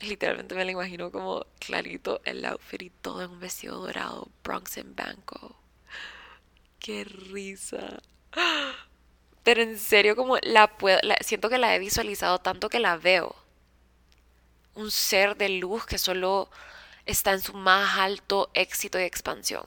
Literalmente 0.00 0.54
me 0.54 0.64
la 0.64 0.70
imagino 0.70 1.10
como 1.10 1.44
clarito 1.58 2.20
el 2.24 2.44
outfit 2.44 2.82
y 2.82 2.90
todo 2.90 3.22
en 3.22 3.32
un 3.32 3.40
vestido 3.40 3.78
dorado, 3.78 4.28
Bronx 4.44 4.76
en 4.76 4.94
Banco. 4.94 5.56
Qué 6.78 7.04
risa. 7.04 8.00
Pero 9.48 9.62
en 9.62 9.78
serio, 9.78 10.14
como 10.14 10.36
la 10.42 10.76
puedo, 10.76 11.00
siento 11.22 11.48
que 11.48 11.56
la 11.56 11.74
he 11.74 11.78
visualizado 11.78 12.38
tanto 12.38 12.68
que 12.68 12.80
la 12.80 12.98
veo. 12.98 13.34
Un 14.74 14.90
ser 14.90 15.38
de 15.38 15.48
luz 15.48 15.86
que 15.86 15.96
solo 15.96 16.50
está 17.06 17.32
en 17.32 17.40
su 17.40 17.54
más 17.54 17.96
alto 17.96 18.50
éxito 18.52 19.00
y 19.00 19.04
expansión. 19.04 19.64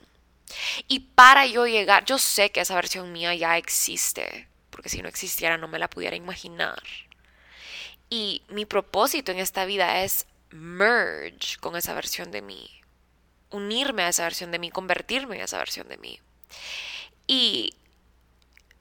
Y 0.88 1.00
para 1.00 1.48
yo 1.48 1.66
llegar, 1.66 2.06
yo 2.06 2.20
sé 2.20 2.52
que 2.52 2.62
esa 2.62 2.76
versión 2.76 3.12
mía 3.12 3.34
ya 3.34 3.58
existe, 3.58 4.48
porque 4.70 4.88
si 4.90 5.02
no 5.02 5.10
existiera 5.10 5.58
no 5.58 5.68
me 5.68 5.80
la 5.80 5.90
pudiera 5.90 6.16
imaginar. 6.16 6.84
Y 8.08 8.44
mi 8.50 8.68
propósito 8.68 9.32
en 9.32 9.40
esta 9.40 9.66
vida 9.66 10.04
es 10.04 10.28
merge 10.52 11.58
con 11.60 11.76
esa 11.76 11.96
versión 11.96 12.30
de 12.30 12.44
mí, 12.44 12.70
unirme 13.50 14.04
a 14.04 14.10
esa 14.10 14.26
versión 14.26 14.52
de 14.52 14.60
mí, 14.60 14.70
convertirme 14.70 15.38
en 15.38 15.42
esa 15.42 15.58
versión 15.58 15.90
de 15.90 15.98
mí. 15.98 16.20
Y 17.26 17.74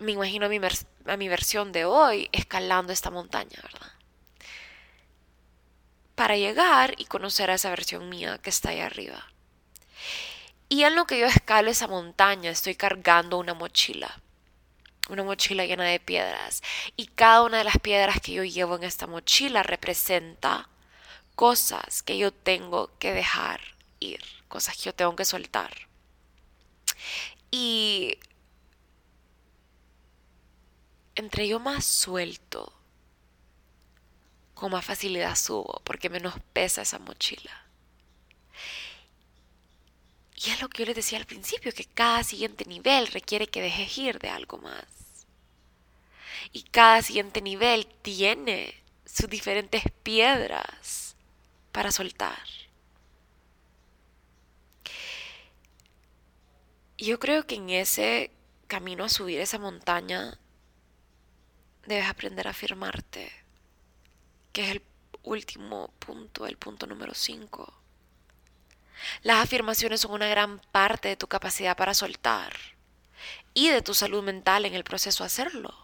me 0.00 0.12
imagino 0.12 0.46
a 0.46 0.48
mi, 0.48 0.58
a 1.10 1.16
mi 1.16 1.28
versión 1.28 1.72
de 1.72 1.84
hoy 1.84 2.28
escalando 2.32 2.92
esta 2.92 3.10
montaña, 3.10 3.58
¿verdad? 3.62 3.92
Para 6.14 6.36
llegar 6.36 6.94
y 6.98 7.06
conocer 7.06 7.50
a 7.50 7.54
esa 7.54 7.70
versión 7.70 8.08
mía 8.08 8.38
que 8.38 8.50
está 8.50 8.70
ahí 8.70 8.80
arriba. 8.80 9.26
Y 10.68 10.84
en 10.84 10.94
lo 10.94 11.06
que 11.06 11.18
yo 11.18 11.26
escalo 11.26 11.70
esa 11.70 11.88
montaña, 11.88 12.50
estoy 12.50 12.74
cargando 12.74 13.38
una 13.38 13.54
mochila 13.54 14.20
una 15.10 15.24
mochila 15.24 15.66
llena 15.66 15.84
de 15.84 16.00
piedras. 16.00 16.62
Y 16.96 17.06
cada 17.06 17.42
una 17.42 17.58
de 17.58 17.64
las 17.64 17.78
piedras 17.78 18.20
que 18.20 18.32
yo 18.32 18.44
llevo 18.44 18.76
en 18.76 18.84
esta 18.84 19.06
mochila 19.06 19.62
representa 19.62 20.68
cosas 21.34 22.02
que 22.02 22.16
yo 22.18 22.32
tengo 22.32 22.90
que 22.98 23.12
dejar 23.12 23.60
ir, 23.98 24.22
cosas 24.48 24.76
que 24.76 24.84
yo 24.84 24.94
tengo 24.94 25.16
que 25.16 25.24
soltar. 25.24 25.72
Y 27.50 28.18
entre 31.20 31.46
yo 31.46 31.60
más 31.60 31.84
suelto, 31.84 32.72
con 34.54 34.72
más 34.72 34.84
facilidad 34.84 35.36
subo, 35.36 35.80
porque 35.84 36.10
menos 36.10 36.34
pesa 36.52 36.82
esa 36.82 36.98
mochila. 36.98 37.66
Y 40.34 40.50
es 40.50 40.60
lo 40.60 40.68
que 40.68 40.82
yo 40.82 40.86
les 40.86 40.96
decía 40.96 41.18
al 41.18 41.26
principio, 41.26 41.72
que 41.72 41.84
cada 41.84 42.24
siguiente 42.24 42.64
nivel 42.64 43.06
requiere 43.08 43.46
que 43.46 43.60
dejes 43.60 43.96
ir 43.98 44.18
de 44.18 44.30
algo 44.30 44.58
más. 44.58 44.86
Y 46.52 46.62
cada 46.62 47.02
siguiente 47.02 47.42
nivel 47.42 47.86
tiene 48.02 48.74
sus 49.04 49.28
diferentes 49.28 49.84
piedras 50.02 51.14
para 51.72 51.92
soltar. 51.92 52.42
Yo 56.96 57.18
creo 57.18 57.46
que 57.46 57.56
en 57.56 57.70
ese 57.70 58.30
camino 58.66 59.04
a 59.04 59.08
subir 59.08 59.40
esa 59.40 59.58
montaña 59.58 60.39
debes 61.90 62.08
aprender 62.08 62.46
a 62.46 62.52
afirmarte, 62.52 63.32
que 64.52 64.62
es 64.62 64.70
el 64.70 64.82
último 65.24 65.92
punto, 65.98 66.46
el 66.46 66.56
punto 66.56 66.86
número 66.86 67.14
5. 67.14 67.74
Las 69.22 69.42
afirmaciones 69.42 70.00
son 70.00 70.12
una 70.12 70.28
gran 70.28 70.60
parte 70.70 71.08
de 71.08 71.16
tu 71.16 71.26
capacidad 71.26 71.76
para 71.76 71.94
soltar 71.94 72.54
y 73.54 73.70
de 73.70 73.82
tu 73.82 73.94
salud 73.94 74.22
mental 74.22 74.66
en 74.66 74.74
el 74.74 74.84
proceso 74.84 75.24
de 75.24 75.26
hacerlo. 75.26 75.74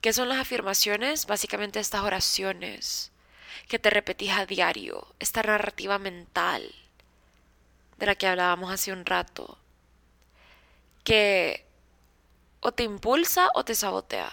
¿Qué 0.00 0.12
son 0.12 0.28
las 0.28 0.38
afirmaciones? 0.38 1.26
Básicamente 1.26 1.78
estas 1.78 2.02
oraciones 2.02 3.12
que 3.68 3.78
te 3.78 3.90
repetís 3.90 4.32
a 4.32 4.46
diario, 4.46 5.14
esta 5.20 5.42
narrativa 5.42 5.98
mental 5.98 6.74
de 7.98 8.06
la 8.06 8.16
que 8.16 8.26
hablábamos 8.26 8.72
hace 8.72 8.92
un 8.92 9.06
rato, 9.06 9.58
que 11.04 11.65
o 12.60 12.72
te 12.72 12.82
impulsa 12.82 13.50
o 13.54 13.64
te 13.64 13.74
sabotea. 13.74 14.32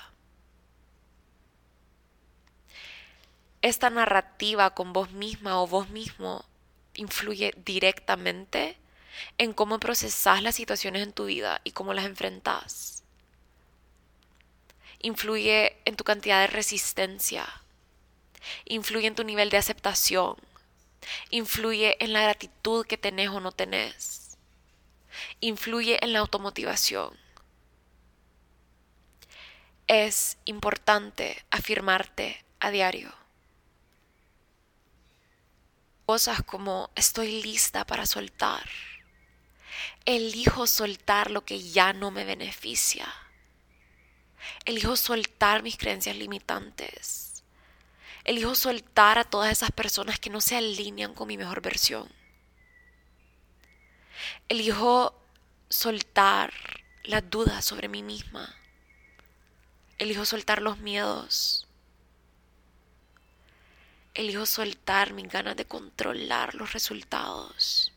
Esta 3.62 3.90
narrativa 3.90 4.72
con 4.72 4.92
vos 4.92 5.12
misma 5.12 5.62
o 5.62 5.68
vos 5.68 5.90
mismo 5.90 6.44
influye 6.96 7.54
directamente 7.66 8.78
en 9.38 9.54
cómo 9.54 9.80
procesas 9.80 10.44
las 10.44 10.56
situaciones 10.56 11.04
en 11.04 11.14
tu 11.14 11.26
vida 11.26 11.62
y 11.64 11.72
cómo 11.72 11.94
las 11.94 12.06
enfrentas. 12.06 13.04
Influye 15.00 15.78
en 15.86 15.96
tu 15.96 16.04
cantidad 16.04 16.42
de 16.42 16.48
resistencia. 16.48 17.48
Influye 18.66 19.08
en 19.08 19.16
tu 19.16 19.24
nivel 19.24 19.50
de 19.50 19.58
aceptación. 19.58 20.36
Influye 21.30 21.98
en 22.04 22.14
la 22.14 22.24
gratitud 22.24 22.86
que 22.86 22.98
tenés 22.98 23.30
o 23.30 23.40
no 23.40 23.52
tenés. 23.52 24.38
Influye 25.42 26.04
en 26.04 26.14
la 26.14 26.20
automotivación. 26.20 27.23
Es 29.88 30.38
importante 30.46 31.44
afirmarte 31.52 32.44
a 32.60 32.72
diario 32.72 33.14
cosas 36.06 36.44
como 36.44 36.92
estoy 36.96 37.42
lista 37.42 37.86
para 37.86 38.06
soltar. 38.06 38.70
Elijo 40.06 40.68
soltar 40.68 41.32
lo 41.32 41.46
que 41.46 41.62
ya 41.62 41.94
no 41.94 42.12
me 42.12 42.26
beneficia. 42.26 43.12
Elijo 44.66 44.96
soltar 44.96 45.64
mis 45.64 45.78
creencias 45.78 46.16
limitantes. 46.16 47.44
Elijo 48.26 48.56
soltar 48.56 49.18
a 49.18 49.24
todas 49.24 49.52
esas 49.52 49.72
personas 49.72 50.20
que 50.20 50.30
no 50.30 50.42
se 50.42 50.56
alinean 50.58 51.14
con 51.14 51.28
mi 51.28 51.38
mejor 51.38 51.62
versión. 51.62 52.10
Elijo 54.50 55.20
soltar 55.70 56.54
las 57.04 57.30
dudas 57.30 57.66
sobre 57.66 57.88
mí 57.88 58.04
misma. 58.04 58.56
Elijo 59.98 60.26
soltar 60.26 60.62
los 60.62 60.80
miedos. 60.80 61.68
Elijo 64.14 64.46
soltar 64.46 65.14
mis 65.14 65.28
ganas 65.28 65.56
de 65.56 65.66
controlar 65.66 66.56
los 66.56 66.74
resultados. 66.74 67.92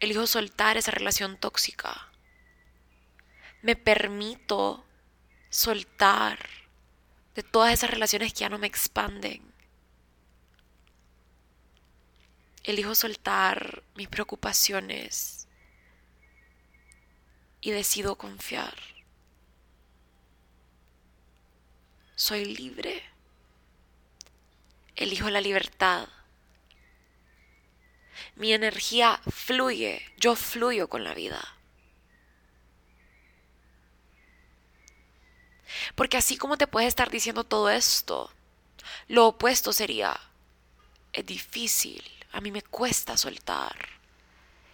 Elijo 0.00 0.26
soltar 0.26 0.76
esa 0.76 0.90
relación 0.90 1.36
tóxica. 1.36 2.08
Me 3.62 3.74
permito 3.74 4.84
soltar 5.50 6.38
de 7.34 7.42
todas 7.42 7.72
esas 7.72 7.90
relaciones 7.90 8.32
que 8.32 8.40
ya 8.40 8.48
no 8.48 8.58
me 8.58 8.66
expanden. 8.66 9.42
Elijo 12.64 12.94
soltar 12.94 13.82
mis 13.94 14.08
preocupaciones 14.08 15.48
y 17.60 17.70
decido 17.70 18.16
confiar. 18.16 18.97
Soy 22.18 22.46
libre. 22.46 23.00
Elijo 24.96 25.30
la 25.30 25.40
libertad. 25.40 26.08
Mi 28.34 28.52
energía 28.52 29.20
fluye, 29.30 30.02
yo 30.16 30.34
fluyo 30.34 30.88
con 30.88 31.04
la 31.04 31.14
vida. 31.14 31.40
Porque 35.94 36.16
así 36.16 36.36
como 36.36 36.58
te 36.58 36.66
puedes 36.66 36.88
estar 36.88 37.08
diciendo 37.08 37.44
todo 37.44 37.70
esto, 37.70 38.32
lo 39.06 39.28
opuesto 39.28 39.72
sería, 39.72 40.18
es 41.12 41.24
difícil, 41.24 42.02
a 42.32 42.40
mí 42.40 42.50
me 42.50 42.62
cuesta 42.62 43.16
soltar. 43.16 43.76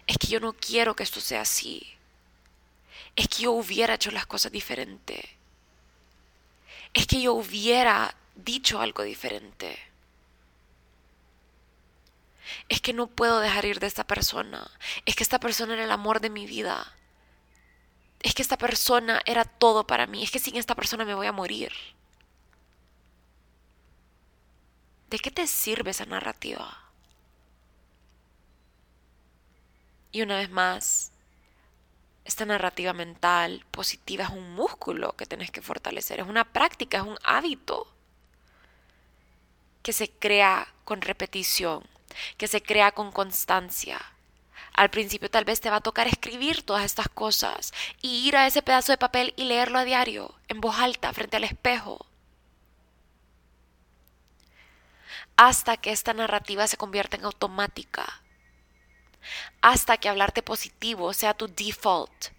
Es 0.06 0.16
que 0.16 0.28
yo 0.28 0.40
no 0.40 0.54
quiero 0.54 0.96
que 0.96 1.02
esto 1.02 1.20
sea 1.20 1.42
así. 1.42 1.94
Es 3.14 3.28
que 3.28 3.42
yo 3.42 3.52
hubiera 3.52 3.96
hecho 3.96 4.10
las 4.12 4.24
cosas 4.24 4.50
diferente. 4.50 5.43
Es 6.94 7.06
que 7.06 7.20
yo 7.20 7.34
hubiera 7.34 8.14
dicho 8.36 8.80
algo 8.80 9.02
diferente 9.02 9.78
es 12.68 12.80
que 12.80 12.92
no 12.92 13.06
puedo 13.06 13.40
dejar 13.40 13.64
ir 13.64 13.80
de 13.80 13.86
esta 13.86 14.04
persona, 14.06 14.70
es 15.06 15.16
que 15.16 15.22
esta 15.22 15.40
persona 15.40 15.74
era 15.74 15.84
el 15.84 15.90
amor 15.90 16.20
de 16.20 16.30
mi 16.30 16.46
vida, 16.46 16.94
es 18.20 18.34
que 18.34 18.42
esta 18.42 18.58
persona 18.58 19.20
era 19.26 19.44
todo 19.44 19.86
para 19.86 20.06
mí, 20.06 20.22
es 20.22 20.30
que 20.30 20.38
sin 20.38 20.56
esta 20.56 20.74
persona 20.74 21.04
me 21.04 21.14
voy 21.14 21.26
a 21.26 21.32
morir. 21.32 21.72
¿De 25.10 25.18
qué 25.18 25.30
te 25.30 25.46
sirve 25.46 25.90
esa 25.90 26.06
narrativa? 26.06 26.90
Y 30.10 30.22
una 30.22 30.36
vez 30.36 30.50
más, 30.50 31.12
esta 32.24 32.44
narrativa 32.44 32.92
mental 32.92 33.64
positiva 33.70 34.24
es 34.24 34.30
un 34.30 34.54
músculo 34.54 35.12
que 35.12 35.26
tienes 35.26 35.50
que 35.50 35.62
fortalecer, 35.62 36.20
es 36.20 36.26
una 36.26 36.44
práctica, 36.44 36.98
es 36.98 37.04
un 37.04 37.18
hábito 37.22 37.86
que 39.82 39.92
se 39.92 40.10
crea 40.10 40.68
con 40.84 41.02
repetición 41.02 41.84
que 42.36 42.48
se 42.48 42.62
crea 42.62 42.92
con 42.92 43.12
constancia. 43.12 44.00
Al 44.72 44.90
principio 44.90 45.30
tal 45.30 45.44
vez 45.44 45.60
te 45.60 45.70
va 45.70 45.76
a 45.76 45.80
tocar 45.80 46.08
escribir 46.08 46.62
todas 46.62 46.84
estas 46.84 47.08
cosas 47.08 47.72
y 48.00 48.26
ir 48.26 48.36
a 48.36 48.46
ese 48.46 48.62
pedazo 48.62 48.92
de 48.92 48.98
papel 48.98 49.32
y 49.36 49.44
leerlo 49.44 49.78
a 49.78 49.84
diario, 49.84 50.34
en 50.48 50.60
voz 50.60 50.78
alta, 50.78 51.12
frente 51.12 51.36
al 51.36 51.44
espejo. 51.44 52.06
Hasta 55.36 55.76
que 55.76 55.92
esta 55.92 56.12
narrativa 56.12 56.66
se 56.66 56.76
convierta 56.76 57.16
en 57.16 57.24
automática. 57.24 58.22
Hasta 59.60 59.96
que 59.96 60.08
hablarte 60.08 60.42
positivo 60.42 61.12
sea 61.12 61.34
tu 61.34 61.48
default. 61.48 62.34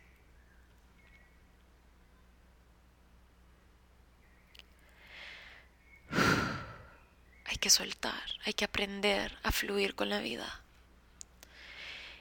hay 7.45 7.57
que 7.57 7.69
soltar, 7.69 8.23
hay 8.45 8.53
que 8.53 8.65
aprender 8.65 9.37
a 9.43 9.51
fluir 9.51 9.95
con 9.95 10.09
la 10.09 10.19
vida. 10.19 10.61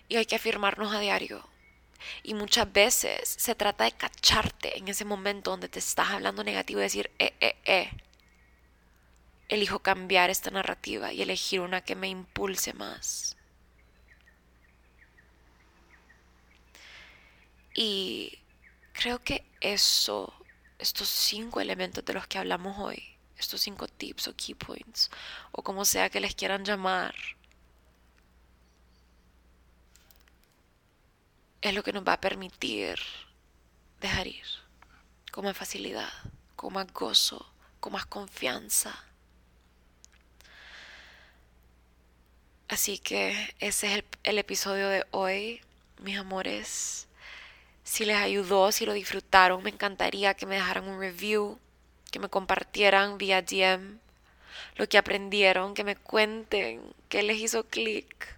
Y 0.08 0.16
hay 0.16 0.26
que 0.26 0.36
afirmarnos 0.36 0.94
a 0.94 1.00
diario. 1.00 1.48
Y 2.22 2.34
muchas 2.34 2.70
veces 2.72 3.28
se 3.38 3.54
trata 3.54 3.84
de 3.84 3.92
cacharte 3.92 4.78
en 4.78 4.88
ese 4.88 5.04
momento 5.04 5.50
donde 5.50 5.68
te 5.68 5.78
estás 5.78 6.10
hablando 6.10 6.44
negativo 6.44 6.80
y 6.80 6.82
decir, 6.82 7.10
eh, 7.18 7.34
eh, 7.40 7.56
eh. 7.64 7.90
Elijo 9.48 9.78
cambiar 9.78 10.30
esta 10.30 10.50
narrativa 10.50 11.12
y 11.12 11.22
elegir 11.22 11.60
una 11.60 11.80
que 11.82 11.94
me 11.94 12.08
impulse 12.08 12.72
más. 12.74 13.36
Y 17.74 18.38
creo 18.92 19.18
que 19.22 19.44
eso, 19.60 20.32
estos 20.78 21.08
cinco 21.08 21.60
elementos 21.60 22.04
de 22.04 22.14
los 22.14 22.26
que 22.26 22.38
hablamos 22.38 22.78
hoy, 22.78 23.02
estos 23.36 23.60
cinco 23.60 23.88
tips 23.88 24.28
o 24.28 24.36
key 24.36 24.54
points 24.54 25.10
o 25.52 25.62
como 25.62 25.84
sea 25.84 26.08
que 26.08 26.20
les 26.20 26.34
quieran 26.34 26.64
llamar, 26.64 27.14
es 31.60 31.74
lo 31.74 31.82
que 31.82 31.92
nos 31.92 32.06
va 32.06 32.14
a 32.14 32.20
permitir 32.20 32.98
dejar 34.00 34.26
ir 34.26 34.44
con 35.32 35.44
más 35.44 35.56
facilidad, 35.56 36.12
con 36.54 36.74
más 36.74 36.92
gozo, 36.92 37.52
con 37.80 37.94
más 37.94 38.06
confianza. 38.06 38.94
Así 42.68 42.98
que 42.98 43.54
ese 43.58 43.86
es 43.86 43.92
el, 43.94 44.04
el 44.24 44.38
episodio 44.38 44.88
de 44.88 45.06
hoy, 45.10 45.60
mis 45.98 46.18
amores. 46.18 47.08
Si 47.84 48.04
les 48.04 48.16
ayudó, 48.16 48.72
si 48.72 48.86
lo 48.86 48.92
disfrutaron, 48.92 49.62
me 49.62 49.70
encantaría 49.70 50.34
que 50.34 50.46
me 50.46 50.56
dejaran 50.56 50.88
un 50.88 50.98
review 50.98 51.58
que 52.10 52.18
me 52.18 52.28
compartieran 52.28 53.18
vía 53.18 53.42
DM 53.42 53.98
lo 54.76 54.88
que 54.88 54.98
aprendieron, 54.98 55.74
que 55.74 55.84
me 55.84 55.96
cuenten 55.96 56.94
qué 57.08 57.22
les 57.22 57.38
hizo 57.38 57.64
clic. 57.68 58.36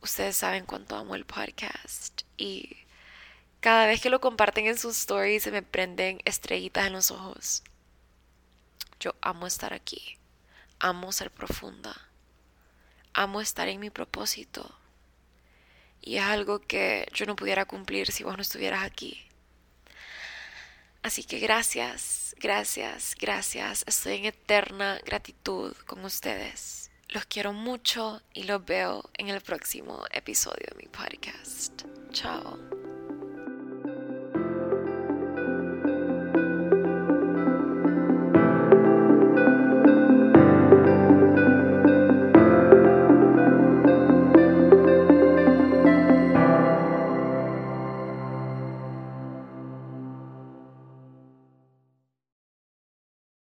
Ustedes 0.00 0.36
saben 0.36 0.64
cuánto 0.64 0.96
amo 0.96 1.14
el 1.14 1.24
podcast 1.24 2.22
y 2.36 2.76
cada 3.60 3.86
vez 3.86 4.00
que 4.00 4.10
lo 4.10 4.20
comparten 4.20 4.66
en 4.66 4.78
sus 4.78 4.96
stories 4.96 5.42
se 5.42 5.50
me 5.50 5.62
prenden 5.62 6.20
estrellitas 6.24 6.86
en 6.86 6.92
los 6.92 7.10
ojos. 7.10 7.62
Yo 9.00 9.14
amo 9.20 9.46
estar 9.46 9.72
aquí, 9.72 10.18
amo 10.78 11.12
ser 11.12 11.30
profunda, 11.30 12.08
amo 13.12 13.40
estar 13.40 13.68
en 13.68 13.80
mi 13.80 13.90
propósito 13.90 14.74
y 16.00 16.16
es 16.16 16.24
algo 16.24 16.60
que 16.60 17.08
yo 17.12 17.26
no 17.26 17.36
pudiera 17.36 17.64
cumplir 17.64 18.10
si 18.10 18.24
vos 18.24 18.36
no 18.36 18.42
estuvieras 18.42 18.84
aquí. 18.84 19.24
Así 21.02 21.24
que 21.24 21.38
gracias, 21.38 22.34
gracias, 22.40 23.14
gracias. 23.18 23.84
Estoy 23.86 24.16
en 24.16 24.24
eterna 24.26 25.00
gratitud 25.04 25.74
con 25.86 26.04
ustedes. 26.04 26.90
Los 27.08 27.24
quiero 27.24 27.52
mucho 27.52 28.20
y 28.34 28.44
los 28.44 28.64
veo 28.64 29.08
en 29.14 29.28
el 29.28 29.40
próximo 29.40 30.04
episodio 30.10 30.66
de 30.70 30.76
mi 30.76 30.88
podcast. 30.88 31.82
Chao. 32.12 32.67